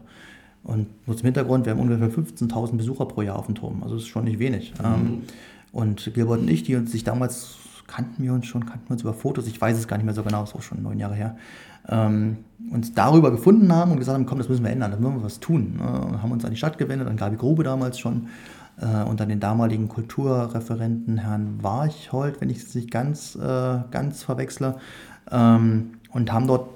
[0.63, 3.81] Und nur zum Hintergrund, wir haben ungefähr 15.000 Besucher pro Jahr auf dem Turm.
[3.81, 4.73] Also das ist schon nicht wenig.
[4.79, 4.85] Mhm.
[4.85, 5.21] Ähm,
[5.71, 7.57] und Gilbert und ich, die uns sich damals
[7.87, 10.13] kannten wir uns schon, kannten wir uns über Fotos, ich weiß es gar nicht mehr
[10.13, 11.35] so genau, ist auch schon neun Jahre her,
[11.89, 12.37] ähm,
[12.71, 15.23] uns darüber gefunden haben und gesagt haben, komm, das müssen wir ändern, da müssen wir
[15.23, 15.79] was tun.
[15.79, 18.27] Äh, und haben uns an die Stadt gewendet, an Gabi Grube damals schon
[18.79, 24.23] äh, und an den damaligen Kulturreferenten Herrn Warchold, wenn ich es nicht ganz, äh, ganz
[24.23, 24.75] verwechsle,
[25.29, 26.69] ähm, und haben dort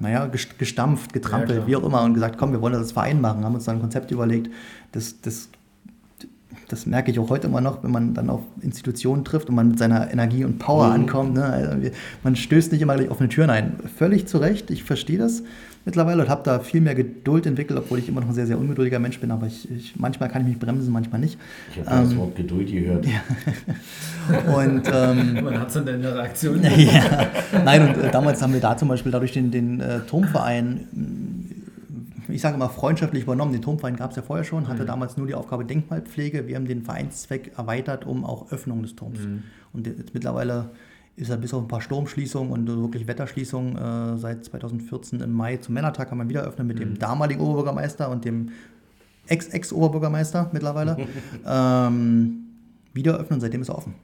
[0.00, 3.44] naja, gestampft, getrampelt, ja, wie auch immer, und gesagt, komm, wir wollen das Verein machen,
[3.44, 4.50] haben uns dann ein Konzept überlegt,
[4.92, 5.50] das, das
[6.68, 9.68] das merke ich auch heute immer noch, wenn man dann auf Institutionen trifft und man
[9.68, 11.34] mit seiner Energie und Power ankommt.
[11.34, 11.44] Ne?
[11.44, 11.90] Also
[12.22, 13.76] man stößt nicht immer gleich offene Türen ein.
[13.96, 15.42] Völlig zu Recht, ich verstehe das
[15.88, 18.58] mittlerweile und habe da viel mehr Geduld entwickelt, obwohl ich immer noch ein sehr, sehr
[18.58, 19.30] ungeduldiger Mensch bin.
[19.30, 21.38] Aber ich, ich, manchmal kann ich mich bremsen, manchmal nicht.
[21.72, 23.06] Ich habe das Wort Geduld gehört.
[24.54, 26.62] Und ähm, Man hat es in der Reaktion.
[26.76, 27.28] ja,
[27.64, 30.86] nein, und äh, damals haben wir da zum Beispiel dadurch den, den äh, Turmverein,
[32.38, 33.50] ich sage mal, freundschaftlich übernommen.
[33.50, 36.46] Den Turmverein gab es ja vorher schon, hatte damals nur die Aufgabe Denkmalpflege.
[36.46, 39.18] Wir haben den Vereinszweck erweitert um auch Öffnung des Turms.
[39.72, 40.70] Und jetzt mittlerweile
[41.16, 45.56] ist er bis auf ein paar Sturmschließungen und wirklich Wetterschließungen äh, seit 2014 im Mai
[45.56, 48.50] zum Männertag haben wir wieder eröffnet mit dem damaligen Oberbürgermeister und dem
[49.26, 50.96] Ex-Ex-Oberbürgermeister mittlerweile.
[51.44, 52.44] ähm,
[52.94, 53.94] wieder öffnen, seitdem ist er offen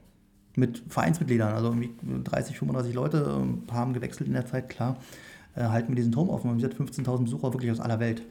[0.57, 1.91] mit Vereinsmitgliedern, also irgendwie
[2.25, 4.97] 30, 35 Leute, ein paar haben gewechselt in der Zeit, klar,
[5.63, 6.49] halten wir diesen Turm offen.
[6.51, 8.21] Und wir sind 15.000 Besucher wirklich aus aller Welt.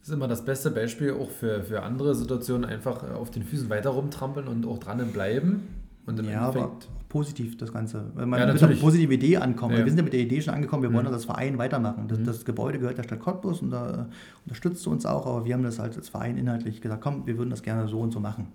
[0.00, 3.42] Das ist immer das beste Beispiel auch für, für andere Situationen, einfach äh, auf den
[3.42, 5.62] Füßen weiter rumtrampeln und auch dran bleiben.
[6.06, 6.88] Und im Ja, aber Endeffekt.
[7.10, 7.98] positiv das Ganze.
[8.14, 8.80] Man Ja, mit einer natürlich.
[8.80, 9.74] positiven Idee ankommt.
[9.74, 9.80] Ja.
[9.80, 9.84] Mhm.
[9.84, 12.06] Wir sind ja mit der Idee schon angekommen, wir wollen das als Verein weitermachen.
[12.08, 14.04] Das, das Gebäude gehört der Stadt Cottbus und da äh,
[14.46, 17.36] unterstützt sie uns auch, aber wir haben das halt als Verein inhaltlich gesagt, komm, wir
[17.36, 18.46] würden das gerne so und so machen.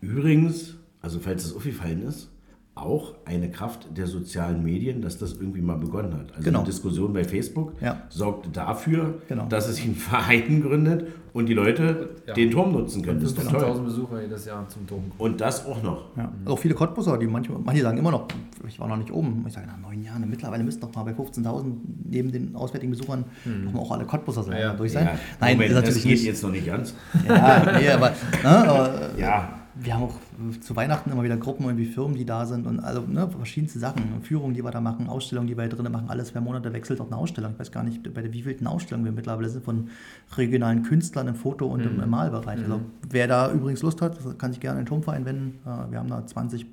[0.00, 2.30] Übrigens, also falls es aufgefallen ist,
[2.74, 6.30] auch eine Kraft der sozialen Medien, dass das irgendwie mal begonnen hat.
[6.32, 6.60] Also Genau.
[6.60, 8.04] die Diskussion bei Facebook Ja.
[8.08, 9.44] sorgte dafür, Genau.
[9.46, 12.32] dass es sich ein Verein gründet und die Leute Ja.
[12.32, 13.20] den Turm nutzen können.
[13.20, 13.60] Das ist doch toll.
[13.60, 15.02] 15.000 Besucher jedes Jahr zum Turm.
[15.18, 16.16] Und das auch noch.
[16.16, 16.32] Ja.
[16.46, 18.26] Auch viele Cottbusser, die manche, manche sagen immer noch,
[18.66, 19.44] ich war noch nicht oben.
[19.46, 21.74] Ich sage, nach neun Jahren, mittlerweile müssten doch mal bei 15.000
[22.08, 23.24] neben den auswärtigen Besuchern
[23.66, 25.04] doch mal auch alle Cottbusser sein, Ja, durch sein.
[25.06, 26.24] Ja, Nein, Moment, natürlich das geht nicht.
[26.24, 26.94] jetzt noch nicht ganz.
[27.28, 28.08] Ja, nee, aber,
[28.42, 30.14] ne, aber äh, Ja, wir haben auch
[30.60, 34.22] zu Weihnachten immer wieder Gruppen, irgendwie Firmen, die da sind und also ne, verschiedenste Sachen.
[34.22, 37.06] Führungen, die wir da machen, Ausstellungen, die wir drinnen machen, alles zwei Monate wechselt auch
[37.06, 37.52] eine Ausstellung.
[37.52, 39.88] Ich weiß gar nicht, bei der wievielten Ausstellung wir mittlerweile sind von
[40.36, 42.60] regionalen Künstlern im Foto- und im, im Malbereich.
[42.60, 45.58] Also wer da übrigens Lust hat, kann sich gerne in den Turmverein wenden.
[45.64, 46.66] Äh, Wir haben da 20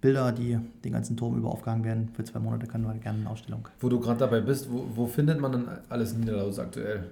[0.00, 2.10] Bilder, die den ganzen Turm über aufgehangen werden.
[2.14, 3.68] Für zwei Monate können wir gerne eine Ausstellung.
[3.80, 7.04] Wo du gerade dabei bist, wo, wo findet man denn alles in Niederlaus aktuell?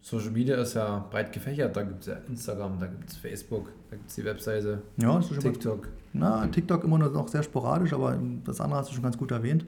[0.00, 1.76] Social Media ist ja breit gefächert.
[1.76, 5.20] Da gibt es ja Instagram, da gibt es Facebook, da gibt es die Webseite, Ja,
[5.20, 5.88] TikTok.
[6.12, 9.64] Na, TikTok immer noch sehr sporadisch, aber das andere hast du schon ganz gut erwähnt.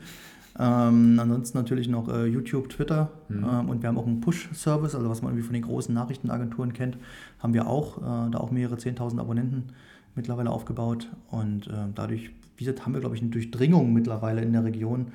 [0.59, 5.09] Ähm, ansonsten natürlich noch äh, YouTube, Twitter ähm, und wir haben auch einen Push-Service, also
[5.09, 6.99] was man irgendwie von den großen Nachrichtenagenturen kennt,
[7.39, 9.69] haben wir auch, äh, da auch mehrere 10.000 Abonnenten
[10.17, 14.53] mittlerweile aufgebaut und äh, dadurch, wie gesagt, haben wir, glaube ich, eine Durchdringung mittlerweile in
[14.53, 15.13] der Region.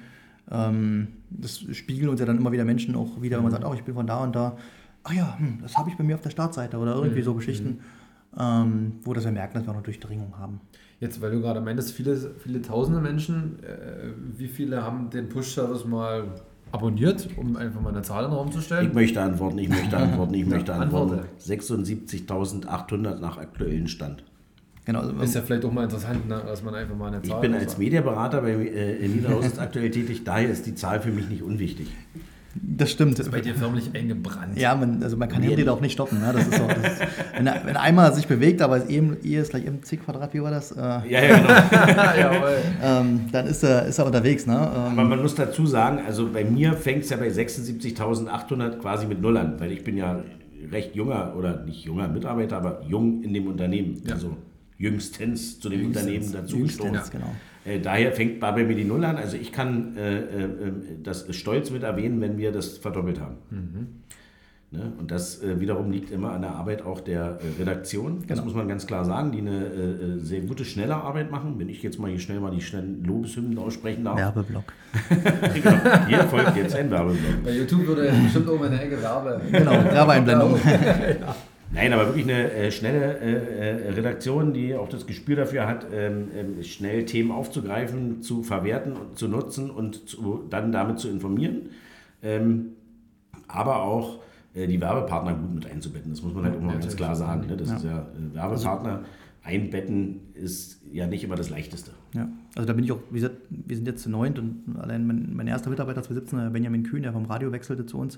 [0.49, 3.73] Ähm, das spiegeln uns ja dann immer wieder Menschen auch wieder, wenn man sagt, oh,
[3.73, 4.55] ich bin von da und da.
[5.07, 7.79] Ach ja, hm, das habe ich bei mir auf der Startseite oder irgendwie so Geschichten,
[8.39, 10.59] ähm, wo das wir merken, dass wir auch eine Durchdringung haben.
[10.99, 15.85] Jetzt, weil du gerade meintest, viele, viele tausende Menschen, äh, wie viele haben den Push-Service
[15.85, 16.23] mal
[16.71, 18.93] abonniert, um einfach mal eine Zahl in den Raum zu ich stellen?
[18.93, 21.19] möchte antworten, ich möchte antworten, ich möchte antworten.
[21.19, 21.29] antworte.
[21.39, 24.23] 76.800 nach aktuellen Stand.
[24.85, 27.29] Genau, also, Ist ja vielleicht auch mal interessant, ne, dass man einfach mal eine Ich
[27.29, 27.63] Zahl bin sagt.
[27.63, 31.43] als Mediaberater bei äh, in Niederlausitz aktuell tätig, daher ist die Zahl für mich nicht
[31.43, 31.87] unwichtig.
[32.57, 33.29] Das stimmt.
[33.31, 34.57] bei dir förmlich eingebrannt.
[34.57, 36.21] Ja, man, also man kann Henry auch nicht stoppen.
[36.21, 36.31] Ne?
[36.33, 37.01] Das ist so, das ist,
[37.35, 40.33] wenn, er, wenn er einmal sich bewegt, aber es eben, E ist gleich MC Quadrat,
[40.33, 40.71] wie war das?
[40.71, 41.37] Äh, Ja, ja,
[42.29, 42.45] genau.
[42.83, 44.45] Ähm, dann ist er, ist er unterwegs.
[44.45, 44.53] Ne?
[44.53, 49.05] Ähm, Aber man muss dazu sagen, also bei mir fängt es ja bei 76.800 quasi
[49.05, 50.19] mit Null an, weil ich bin ja
[50.71, 54.01] recht junger oder nicht junger Mitarbeiter, aber jung in dem Unternehmen.
[54.05, 54.13] Ja.
[54.13, 54.37] Also
[54.77, 56.03] jüngstens zu dem Jüngstens.
[56.05, 57.11] Unternehmen dazu Jüngstens, gestoßen.
[57.11, 57.35] genau.
[57.65, 59.15] Äh, daher fängt bei mir die Null an.
[59.17, 60.71] Also ich kann äh, äh,
[61.03, 63.37] das stolz mit erwähnen, wenn wir das verdoppelt haben.
[64.71, 64.91] Ne?
[64.99, 68.19] Und das äh, wiederum liegt immer an der Arbeit auch der äh, Redaktion.
[68.19, 68.43] Das Genau.
[68.45, 71.55] muss man ganz klar sagen, die eine äh, äh, sehr gute, schnelle Arbeit machen.
[71.57, 74.17] Wenn ich jetzt mal hier schnell mal die schnellen Lobeshymnen aussprechen darf.
[74.17, 74.65] Werbeblock.
[75.53, 76.07] genau.
[76.07, 77.43] Hier folgt jetzt ein Werbeblock.
[77.43, 79.41] Bei YouTube würde bestimmt oben in der Ecke Werbe.
[79.51, 80.59] Genau, Werbeeinblendung.
[81.71, 85.87] Nein, aber wirklich eine äh, schnelle äh, äh, Redaktion, die auch das Gespür dafür hat,
[85.91, 91.09] ähm, ähm, schnell Themen aufzugreifen, zu verwerten und zu nutzen und zu, dann damit zu
[91.09, 91.69] informieren.
[92.23, 92.67] Ähm,
[93.47, 94.19] aber auch
[94.53, 96.11] äh, die Werbepartner gut mit einzubetten.
[96.11, 97.47] Das muss man halt mal ganz klar sagen.
[97.47, 97.57] Ne?
[97.57, 99.03] Das ist ja äh, Werbepartner
[99.45, 101.91] einbetten ist ja nicht immer das Leichteste.
[102.13, 105.05] Ja, also da bin ich auch, wie gesagt, wir sind jetzt zu neunt und allein
[105.05, 108.15] mein, mein erster Mitarbeiter 2017, der Benjamin Kühn, der vom Radio wechselte zu uns,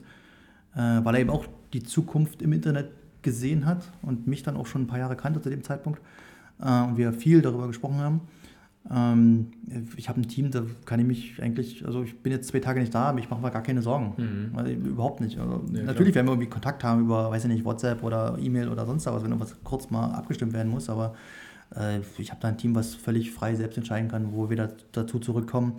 [0.73, 2.91] äh, weil er eben auch die Zukunft im Internet
[3.27, 5.99] gesehen hat und mich dann auch schon ein paar Jahre kannte zu dem Zeitpunkt
[6.61, 8.21] äh, und wir viel darüber gesprochen haben.
[8.89, 9.47] Ähm,
[9.97, 12.79] ich habe ein Team, da kann ich mich eigentlich, also ich bin jetzt zwei Tage
[12.79, 14.13] nicht da, aber ich mache mir gar keine Sorgen.
[14.55, 15.37] Also, überhaupt nicht.
[15.37, 18.69] Also, Ja, natürlich werden wir irgendwie Kontakt haben über, weiß ich nicht, WhatsApp oder E-Mail
[18.69, 21.15] oder sonst was, wenn irgendwas kurz mal abgestimmt werden muss, aber
[21.75, 24.69] äh, ich habe da ein Team, was völlig frei selbst entscheiden kann, wo wir da,
[24.93, 25.73] dazu zurückkommen.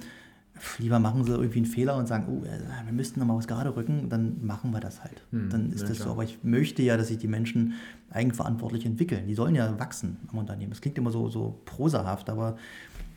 [0.79, 3.47] Lieber machen sie irgendwie einen Fehler und sagen, oh, äh, wir müssten noch mal was
[3.49, 5.23] gerade rücken, dann machen wir das halt.
[5.31, 6.09] dann ist ja, das klar.
[6.09, 6.13] so.
[6.13, 7.75] Aber ich möchte ja, dass sich die Menschen
[8.11, 9.27] eigenverantwortlich entwickeln.
[9.27, 10.71] Die sollen ja wachsen am Unternehmen.
[10.71, 12.57] Das klingt immer so, so prosahaft, aber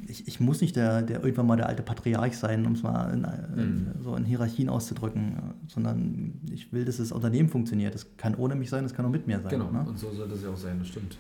[0.08, 3.14] ich, ich muss nicht der, der irgendwann mal der alte Patriarch sein, um es mal
[3.14, 3.24] in,
[3.60, 7.94] in, so in Hierarchien auszudrücken, sondern ich will, dass das Unternehmen funktioniert.
[7.94, 9.50] Das kann ohne mich sein, das kann auch mit mir sein.
[9.50, 9.86] Genau, Ne?
[9.88, 11.18] und so sollte es ja auch sein, das stimmt.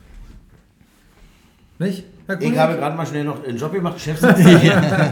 [1.82, 2.04] Nicht?
[2.40, 4.46] Ich habe gerade mal schnell noch einen Job gemacht, Chefsitzung.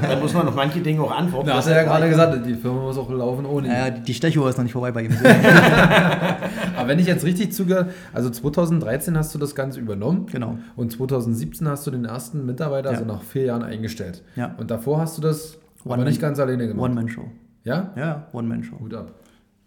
[0.02, 1.48] Da muss man noch manche Dinge auch antworten.
[1.48, 3.74] Da hast du ja gerade gesagt, die Firma muss auch laufen ohne ihn.
[3.74, 5.12] Ja, die, die Stechuhr ist noch nicht vorbei bei ihm.
[6.78, 10.28] Aber wenn ich jetzt richtig zugehört, also 2013 hast du das Ganze übernommen.
[10.32, 10.58] Genau.
[10.76, 13.08] Und 2017 hast du den ersten Mitarbeiter, also Ja.
[13.08, 14.24] nach vier Jahren, eingestellt.
[14.36, 14.56] Ja.
[14.58, 16.86] Und davor hast du das aber One- nicht ganz alleine gemacht.
[16.86, 17.24] One-Man-Show.
[17.64, 17.92] Ja?
[17.96, 18.78] Ja, One-Man-Show.
[18.78, 19.12] Gut ab.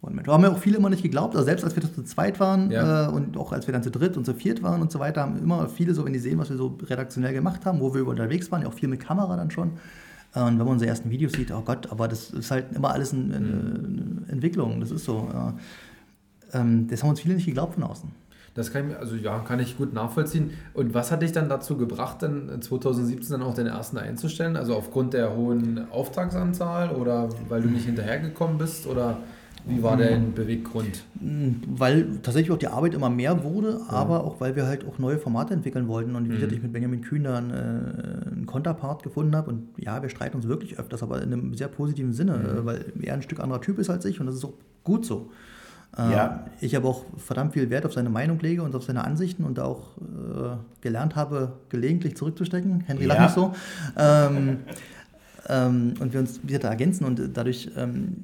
[0.02, 0.24] One-Man.
[0.24, 1.34] Da haben ja auch viele immer nicht geglaubt.
[1.34, 3.08] Also selbst als wir zu zweit waren Ja.
[3.08, 5.22] äh, und auch als wir dann zu dritt und zu viert waren und so weiter,
[5.22, 8.06] haben immer viele so, wenn die sehen, was wir so redaktionell gemacht haben, wo wir
[8.06, 9.72] unterwegs waren, ja auch viel mit Kamera dann schon.
[10.34, 12.90] Äh, Und wenn man unsere ersten Videos sieht, oh Gott, aber das ist halt immer
[12.92, 14.80] alles eine, eine Entwicklung.
[14.80, 15.28] Das ist so.
[15.32, 18.10] Äh, ähm, das haben uns viele nicht geglaubt von außen.
[18.54, 20.50] Das kann ich, mir- also ja, kann ich gut nachvollziehen.
[20.74, 24.56] Und was hat dich dann dazu gebracht, dann 2017 dann auch den ersten einzustellen?
[24.56, 29.18] Also aufgrund der hohen Auftragsanzahl oder weil du nicht hinterhergekommen bist oder
[29.64, 31.04] wie war dein Beweggrund?
[31.68, 35.18] Weil tatsächlich auch die Arbeit immer mehr wurde, aber auch weil wir halt auch neue
[35.18, 37.54] Formate entwickeln wollten und wie gesagt, ich mit Benjamin Kühn dann äh,
[38.32, 41.68] einen Konterpart gefunden habe und ja, wir streiten uns wirklich öfters, aber in einem sehr
[41.68, 44.44] positiven Sinne, äh, weil er ein Stück anderer Typ ist als ich und das ist
[44.44, 45.30] auch gut so.
[45.96, 46.46] Äh, Ja.
[46.60, 49.58] Ich aber auch verdammt viel Wert auf seine Meinung lege und auf seine Ansichten und
[49.58, 52.80] da auch äh, gelernt habe, gelegentlich zurückzustecken.
[52.86, 53.22] Henry, Ja.
[53.22, 53.54] nicht so.
[53.96, 54.58] Ähm,
[55.48, 58.16] ähm, und wir uns wieder da ergänzen und dadurch ähm,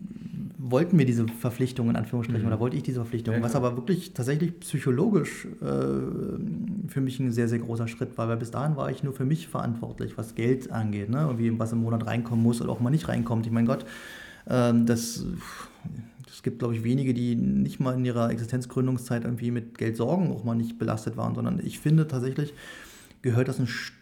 [0.70, 4.12] wollten wir diese Verpflichtung in Anführungsstrichen oder wollte ich diese Verpflichtung, Ja, was aber wirklich
[4.14, 8.90] tatsächlich psychologisch äh, für mich ein sehr, sehr großer Schritt war, weil bis dahin war
[8.90, 11.26] ich nur für mich verantwortlich, was Geld angeht, ne?
[11.28, 13.46] und wie was im Monat reinkommen muss oder auch mal nicht reinkommt.
[13.46, 13.85] Ich meine Gott,
[14.48, 15.24] ähm, das,
[16.31, 20.31] es gibt, glaube ich, wenige, die nicht mal in ihrer Existenzgründungszeit irgendwie mit Geld sorgen,
[20.31, 22.54] auch mal nicht belastet waren, sondern ich finde tatsächlich
[23.22, 23.97] gehört das ein Stück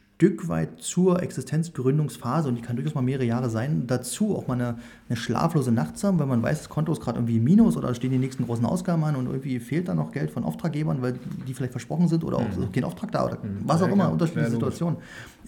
[0.49, 4.77] weit zur Existenzgründungsphase und die kann durchaus mal mehrere Jahre sein, dazu auch mal eine,
[5.09, 7.95] eine schlaflose Nacht zu haben, weil man weiß, das Konto ist gerade irgendwie Minus oder
[7.95, 11.19] stehen die nächsten großen Ausgaben an und irgendwie fehlt da noch Geld von Auftraggebern, weil
[11.47, 14.13] die vielleicht versprochen sind oder auch kein Auftrag da oder was Ja, auch immer, klar.
[14.13, 14.53] unterschiedliche Ja.
[14.55, 14.97] Situationen.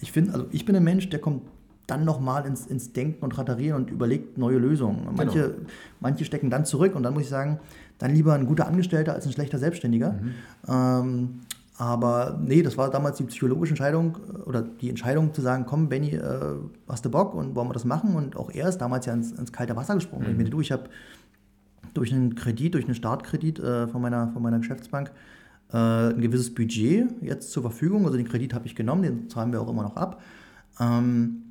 [0.01, 1.41] Ich finde, also ich bin ein Mensch, der kommt
[1.87, 5.07] dann nochmal ins, ins Denken und Ratterieren und überlegt neue Lösungen.
[5.17, 5.55] Manche,
[5.99, 7.59] manche stecken dann zurück und dann muss ich sagen,
[7.97, 10.13] dann lieber ein guter Angestellter als ein schlechter Selbstständiger.
[10.67, 11.39] Ähm,
[11.79, 15.87] aber nee, das war damals die psychologische Entscheidung äh, oder die Entscheidung zu sagen, komm,
[15.87, 16.55] Benny, äh,
[16.89, 18.15] hast du Bock und wollen wir das machen?
[18.15, 20.29] Und auch er ist damals ja ins, ins kalte Wasser gesprungen.
[20.29, 20.89] Ich meine, du, ich habe
[21.93, 25.11] durch einen Kredit, durch einen Startkredit äh, von, meiner, von meiner Geschäftsbank
[25.71, 28.03] äh, ein gewisses Budget jetzt zur Verfügung.
[28.03, 30.21] Also den Kredit habe ich genommen, den zahlen wir auch immer noch ab.
[30.81, 31.43] Ähm,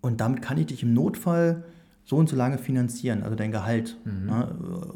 [0.00, 1.62] und damit kann ich dich im Notfall
[2.04, 3.96] so und so lange finanzieren, also dein Gehalt.
[4.28, 4.48] Ja,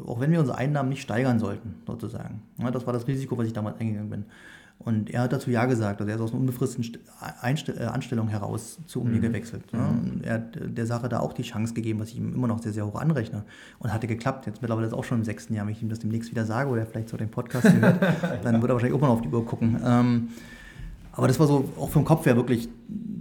[0.05, 2.41] auch wenn wir unsere Einnahmen nicht steigern sollten, sozusagen.
[2.57, 4.25] Ja, das war das Risiko, was ich damals eingegangen bin.
[4.79, 5.99] Und er hat dazu Ja gesagt.
[5.99, 6.99] Also er ist aus einer unbefristeten St-
[7.41, 9.63] Einstell äh, Anstellung heraus zu mir gewechselt.
[9.73, 9.87] Ja.
[9.87, 12.61] Und er hat der Sache da auch die Chance gegeben, was ich ihm immer noch
[12.61, 13.43] sehr, sehr hoch anrechne.
[13.79, 14.45] Und hatte geklappt.
[14.45, 16.69] Jetzt mittlerweile ist auch schon im sechsten Jahr, wenn ich ihm das demnächst wieder sage
[16.69, 17.99] oder er vielleicht so den Podcast hier hört,
[18.43, 19.79] dann wird er wahrscheinlich auch mal auf die Uhr gucken.
[19.83, 20.27] Ähm,
[21.11, 22.69] aber das war so auch vom Kopf her wirklich,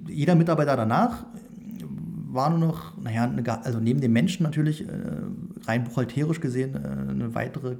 [0.06, 1.24] jeder Mitarbeiter danach
[2.28, 3.32] war nur noch, naja,
[3.64, 4.92] also neben dem Menschen natürlich, äh,
[5.66, 7.76] rein buchhalterisch gesehen, äh, eine weitere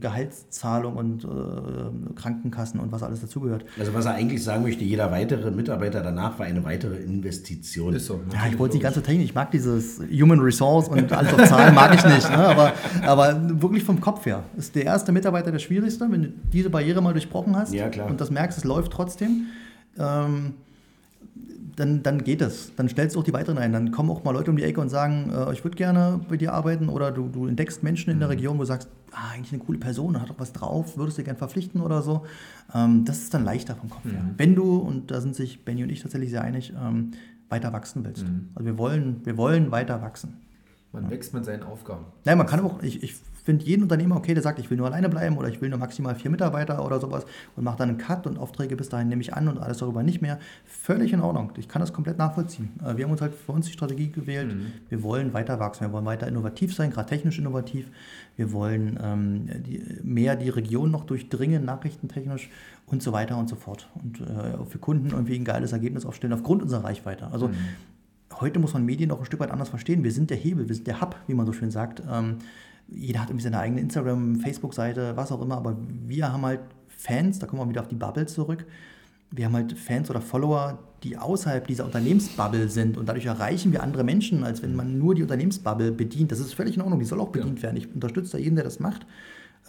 [0.00, 3.64] Gehaltszahlung und äh, Krankenkassen und was alles dazugehört.
[3.78, 7.94] Also was er eigentlich sagen möchte, jeder weitere Mitarbeiter danach war eine weitere Investition.
[7.94, 8.20] Ist so.
[8.32, 11.44] Ja, ich wollte nicht ganz so technisch, ich mag dieses Human Resource und alles auf
[11.48, 12.38] Zahlen mag ich nicht, ne?
[12.38, 12.72] aber,
[13.02, 17.00] aber wirklich vom Kopf her ist der erste Mitarbeiter der schwierigste, wenn du diese Barriere
[17.00, 18.08] mal durchbrochen hast Ja, klar.
[18.08, 19.46] und das merkst, es läuft trotzdem.
[19.98, 20.54] Ähm,
[21.78, 22.74] dann, dann geht es.
[22.74, 23.72] Dann stellst du auch die weiteren ein.
[23.72, 26.36] Dann kommen auch mal Leute um die Ecke und sagen, äh, ich würde gerne bei
[26.36, 26.88] dir arbeiten.
[26.88, 29.78] Oder du, du entdeckst Menschen in der Region, wo du sagst, ah, eigentlich eine coole
[29.78, 32.26] Person, hat doch was drauf, würdest du gerne verpflichten oder so.
[32.74, 34.24] Ähm, das ist dann leichter vom Kopf her.
[34.36, 37.12] Wenn du, und da sind sich Benny und ich tatsächlich sehr einig, ähm,
[37.48, 38.26] weiter wachsen willst.
[38.54, 40.34] Also wir wollen, wir wollen weiter wachsen.
[40.92, 42.06] Man wächst mit seinen Aufgaben.
[42.24, 43.14] Nein, man kann auch, ich, ich
[43.48, 45.78] finde jeden Unternehmer okay, der sagt, ich will nur alleine bleiben oder ich will nur
[45.78, 47.24] maximal vier Mitarbeiter oder sowas
[47.56, 50.02] und macht dann einen Cut und Aufträge bis dahin nehme ich an und alles darüber
[50.02, 50.38] nicht mehr.
[50.66, 51.50] Völlig in Ordnung.
[51.56, 52.68] Ich kann das komplett nachvollziehen.
[52.84, 54.54] Äh, Wir haben uns halt für uns die Strategie gewählt.
[54.90, 55.86] Wir wollen weiter wachsen.
[55.86, 57.86] Wir wollen weiter innovativ sein, gerade technisch innovativ.
[58.36, 62.50] Wir wollen ähm, die, mehr die Region noch durchdringen, nachrichtentechnisch
[62.84, 63.88] und so weiter und so fort.
[63.94, 67.28] Und äh, für Kunden irgendwie ein geiles Ergebnis aufstellen aufgrund unserer Reichweite.
[67.32, 67.48] Also
[68.40, 70.04] heute muss man Medien auch ein Stück weit anders verstehen.
[70.04, 72.02] Wir sind der Hebel, wir sind der Hub, wie man so schön sagt.
[72.10, 72.36] Ähm,
[72.88, 77.38] jeder hat irgendwie seine eigene Instagram, Facebook-Seite, was auch immer, aber wir haben halt Fans,
[77.38, 78.66] da kommen wir wieder auf die Bubble zurück,
[79.30, 83.82] wir haben halt Fans oder Follower, die außerhalb dieser Unternehmensbubble sind und dadurch erreichen wir
[83.82, 86.32] andere Menschen, als wenn man nur die Unternehmensbubble bedient.
[86.32, 87.76] Das ist völlig in Ordnung, die soll auch bedient werden.
[87.76, 89.06] Ich unterstütze da jeden, der das macht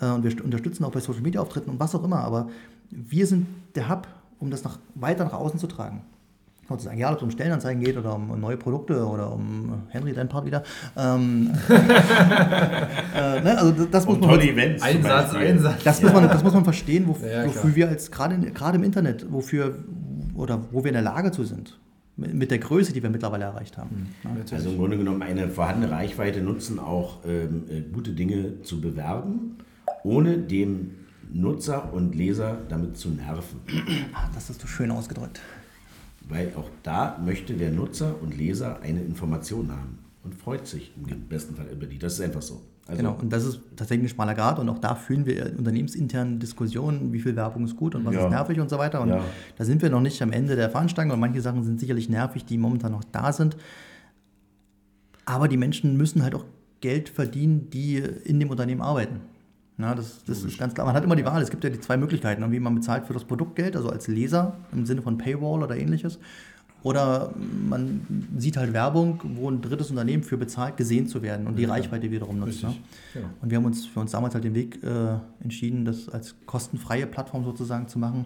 [0.02, 2.50] äh, und wir st- unterstützen auch bei Social Media Auftritten und was auch immer, aber
[2.90, 4.08] wir sind der Hub,
[4.40, 6.02] um das nach, weiter nach außen zu tragen.
[6.70, 10.30] Sozusagen, egal ob es um Stellenanzeigen geht oder um neue Produkte oder um Henry, dein
[10.30, 10.64] Part wieder.
[10.96, 14.84] Ähm, äh, ne, also das, das muss man tolle Events.
[14.84, 15.34] Einsatz.
[15.34, 15.84] Einsatz.
[15.84, 18.36] das muss, man, das muss man verstehen, wo, Ja, wofür wir als gerade
[18.76, 19.80] im Internet, wofür
[20.36, 21.80] oder wo wir in der Lage zu sind.
[22.18, 24.10] Mit der Größe, die wir mittlerweile erreicht haben.
[24.24, 24.32] Ja.
[24.56, 29.58] Also im Grunde genommen eine vorhandene Reichweite nutzen, auch ähm, äh, gute Dinge zu bewerben,
[30.04, 30.92] ohne dem
[31.32, 33.62] Nutzer und Leser damit zu nerven.
[34.14, 35.40] Ah, Das hast du schön ausgedrückt.
[36.30, 41.22] Weil auch da möchte der Nutzer und Leser eine Information haben und freut sich im
[41.28, 41.98] besten Fall über die.
[41.98, 42.62] Das ist einfach so.
[42.88, 46.38] Also, Genau, und das ist tatsächlich ein schmaler Grad und auch da führen wir unternehmensinterne
[46.38, 48.26] Diskussionen, wie viel Werbung ist gut und was Ja.
[48.26, 49.02] ist nervig und so weiter.
[49.02, 49.24] Und Ja.
[49.58, 52.46] da sind wir noch nicht am Ende der Veranstaltung und manche Sachen sind sicherlich nervig,
[52.46, 53.58] die momentan noch da sind.
[55.26, 56.46] Aber die Menschen müssen halt auch
[56.82, 59.20] Geld verdienen, die in dem Unternehmen arbeiten.
[59.80, 60.86] Na, das, das ist ganz klar.
[60.86, 61.42] Man hat immer die Wahl.
[61.42, 62.42] Es gibt ja die zwei Möglichkeiten.
[62.42, 66.20] Irgendwie man bezahlt für das Produktgeld, also als Leser im Sinne von Paywall oder ähnliches.
[66.84, 71.58] Oder man sieht halt Werbung, wo ein drittes Unternehmen für bezahlt, gesehen zu werden und
[71.58, 72.62] die Reichweite wiederum nutzt.
[72.64, 72.70] Ne?
[72.70, 73.28] Richtig, genau.
[73.42, 77.08] Und wir haben uns für uns damals halt den Weg äh, entschieden, das als kostenfreie
[77.08, 78.26] Plattform sozusagen zu machen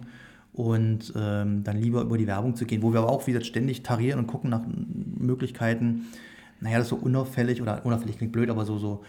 [0.52, 3.82] und ähm, dann lieber über die Werbung zu gehen, wo wir aber auch wieder ständig
[3.84, 6.06] tarieren und gucken nach Möglichkeiten,
[6.60, 9.02] naja, das so unauffällig oder unauffällig klingt blöd, aber so, so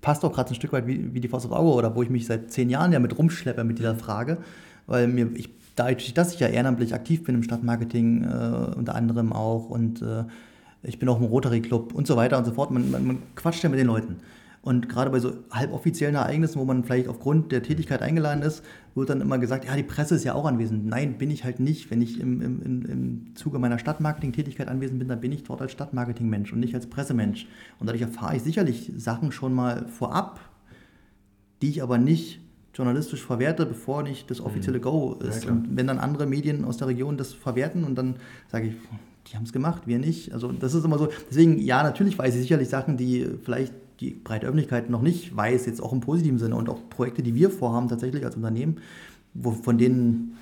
[0.00, 2.10] passt auch gerade ein Stück weit wie, wie die Faust aufs Auge oder wo ich
[2.10, 4.38] mich seit zehn Jahren ja mit rumschleppe mit dieser Frage.
[4.86, 9.32] Weil mir, ich, dadurch, dass ich ja ehrenamtlich aktiv bin im Stadtmarketing, äh, unter anderem
[9.32, 10.24] auch, und äh,
[10.84, 13.18] ich bin auch im Rotary Club und so weiter und so fort, man, man, man
[13.34, 14.16] quatscht ja mit den Leuten.
[14.64, 19.10] Und gerade bei so halboffiziellen Ereignissen, wo man vielleicht aufgrund der Tätigkeit eingeladen ist, wird
[19.10, 20.86] dann immer gesagt, ja, die Presse ist ja auch anwesend.
[20.86, 21.90] Nein, bin ich halt nicht.
[21.90, 25.60] Wenn ich im, im, im, im Zuge meiner Stadtmarketing-Tätigkeit anwesend bin, dann bin ich dort
[25.60, 27.46] als Stadtmarketing-Mensch und nicht als Pressemensch.
[27.78, 30.40] Und dadurch erfahre ich sicherlich Sachen schon mal vorab,
[31.60, 32.40] die ich aber nicht
[32.72, 35.42] journalistisch verwerte, bevor nicht das offizielle Go ist.
[35.42, 35.56] klar.
[35.56, 38.16] und wenn dann andere Medien aus der Region das verwerten und dann
[38.50, 38.74] sage ich,
[39.30, 40.32] die haben es gemacht, wir nicht.
[40.32, 41.10] Also das ist immer so.
[41.28, 43.74] Deswegen, ja, natürlich weiß ich sicherlich Sachen, die vielleicht
[44.04, 47.34] die breite Öffentlichkeit noch nicht weiß, jetzt auch im positiven Sinne und auch Projekte, die
[47.34, 48.76] wir vorhaben tatsächlich als Unternehmen,
[49.32, 50.36] wo, von denen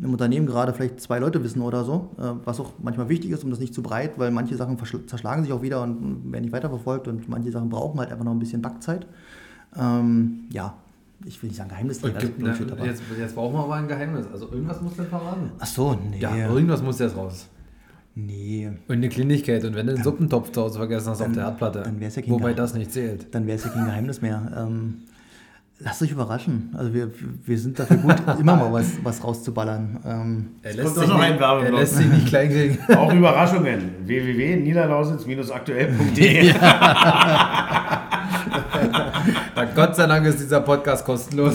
[0.00, 3.42] im Unternehmen gerade vielleicht zwei Leute wissen oder so, äh, was auch manchmal wichtig ist,
[3.42, 6.52] um das nicht zu breit, weil manche Sachen zerschlagen sich auch wieder und werden nicht
[6.52, 9.06] weiterverfolgt und manche Sachen brauchen halt einfach noch ein bisschen Backzeit.
[9.76, 10.74] Ähm, ja,
[11.24, 12.54] ich will nicht sagen Geheimnis, Bullshit, na,
[12.84, 14.26] jetzt, jetzt brauchen wir aber ein Geheimnis.
[14.32, 15.50] Also irgendwas muss der verraten.
[15.58, 16.20] Ach so, nee.
[16.20, 17.48] Ja, irgendwas muss jetzt raus.
[18.26, 18.68] Nee.
[18.88, 19.64] Und eine Kleinigkeit.
[19.64, 22.16] Und wenn du den Suppentopf zu Hause vergessen hast auf Dann- der Herdplatte, dann wär's
[22.16, 23.34] ja kein wobei Geheim- das nicht zählt.
[23.34, 24.40] Dann wäre es ja kein Geheimnis mehr.
[24.56, 25.02] Ähm,
[25.80, 26.70] lasst euch überraschen.
[26.76, 27.10] Also wir,
[27.44, 30.00] wir sind dafür gut, immer mal was, was rauszuballern.
[30.04, 32.78] Ähm, Er lässt, sich noch nicht, er lässt sich nicht klein kriegen.
[32.96, 33.90] Auch Überraschungen.
[34.04, 36.52] www.niederlausitz-aktuell.de
[39.74, 41.54] Gott sei Dank ist dieser Podcast kostenlos.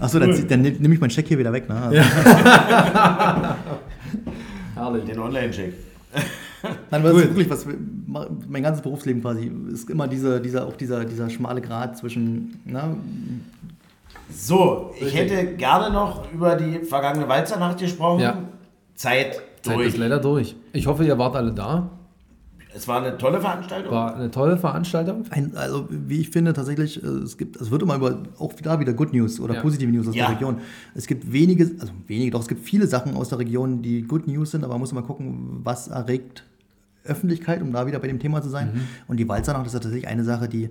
[0.00, 1.68] Achso, dann, dann nehme ich meinen Scheck hier wieder weg.
[1.68, 1.74] Ne?
[1.76, 2.00] Also,
[4.74, 5.04] Herrlich.
[5.04, 5.74] Den Online-Check.
[6.90, 7.66] Nein, aber das ist wirklich was,
[8.48, 12.96] mein ganzes Berufsleben quasi ist immer dieser, dieser, auch dieser, dieser schmale Grat zwischen, ne,
[14.30, 18.20] So, ich hätte gerne noch über die vergangene Walzernacht gesprochen.
[18.20, 18.42] Ja.
[18.94, 19.88] Zeit Zeit durch.
[19.88, 20.56] ist leider durch.
[20.72, 21.90] Ich hoffe, ihr wart alle da.
[22.74, 23.92] Es war eine tolle Veranstaltung.
[23.92, 25.24] War eine tolle Veranstaltung.
[25.30, 28.78] Ein, also wie ich finde tatsächlich, äh, es gibt, es wird immer über auch da
[28.78, 29.60] wieder Good News oder Ja.
[29.62, 30.26] positive News aus Ja.
[30.26, 30.58] der Region.
[30.94, 34.26] Es gibt wenige, also wenige, doch es gibt viele Sachen aus der Region, die Good
[34.28, 36.44] News sind, aber man muss immer gucken, was erregt
[37.04, 38.86] Öffentlichkeit, um da wieder bei dem Thema zu sein.
[39.06, 40.68] Und die Walzernacht ist ja tatsächlich eine Sache, die,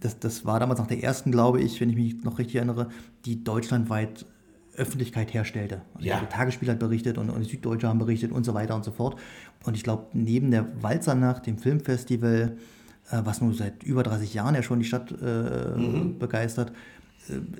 [0.00, 2.88] das, das war damals nach der ersten, glaube ich, wenn ich mich noch richtig erinnere,
[3.24, 4.26] die deutschlandweit
[4.78, 5.82] Öffentlichkeit herstellte.
[5.94, 6.20] Also Ja.
[6.20, 8.92] Die Tagesspiel hat berichtet und, und die Süddeutsche haben berichtet und so weiter und so
[8.92, 9.18] fort.
[9.64, 12.56] Und ich glaube, neben der Walzernacht, dem Filmfestival,
[13.10, 15.78] äh, was nun seit über 30 Jahren ja schon die Stadt äh,
[16.18, 16.74] begeistert, äh,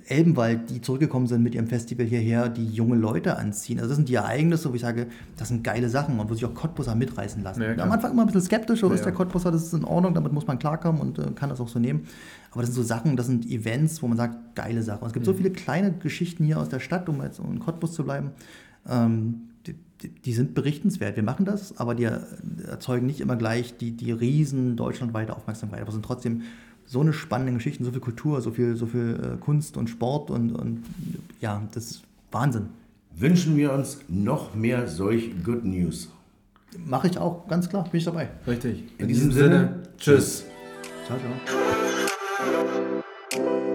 [0.06, 3.78] Elbenwald, die zurückgekommen sind mit ihrem Festival hierher, die junge Leute anziehen.
[3.78, 5.06] Also das sind die Ereignisse, wo ich sage,
[5.36, 7.62] das sind geile Sachen und wo sich auch Cottbusser mitreißen lassen.
[7.62, 7.76] Ja.
[7.78, 9.04] Am Anfang immer ein bisschen skeptisch, ist Ja.
[9.04, 11.68] der Cottbusser, das ist in Ordnung, damit muss man klarkommen und äh, kann das auch
[11.68, 12.06] so nehmen.
[12.50, 15.02] Aber das sind so Sachen, das sind Events, wo man sagt, geile Sachen.
[15.02, 17.92] Und es gibt so viele kleine Geschichten hier aus der Stadt, um jetzt in Cottbus
[17.92, 18.30] zu bleiben,
[18.88, 21.16] ähm, die, die, sind berichtenswert.
[21.16, 22.24] Wir machen das, aber die er-
[22.68, 25.80] erzeugen nicht immer gleich die, die riesen deutschlandweite Aufmerksamkeit.
[25.80, 26.42] Aber es sind trotzdem
[26.88, 30.30] so eine spannende Geschichten, so viel Kultur, so viel, so viel äh, Kunst und Sport
[30.30, 30.82] und, und
[31.40, 32.70] ja, das ist Wahnsinn.
[33.14, 36.08] Wünschen wir uns noch mehr solch Good News.
[36.86, 38.28] Mache ich auch, ganz klar, bin ich dabei.
[38.46, 38.84] Richtig.
[38.98, 40.44] In diesem Sinne, tschüss.
[41.06, 41.18] Ciao,
[43.30, 43.67] ciao.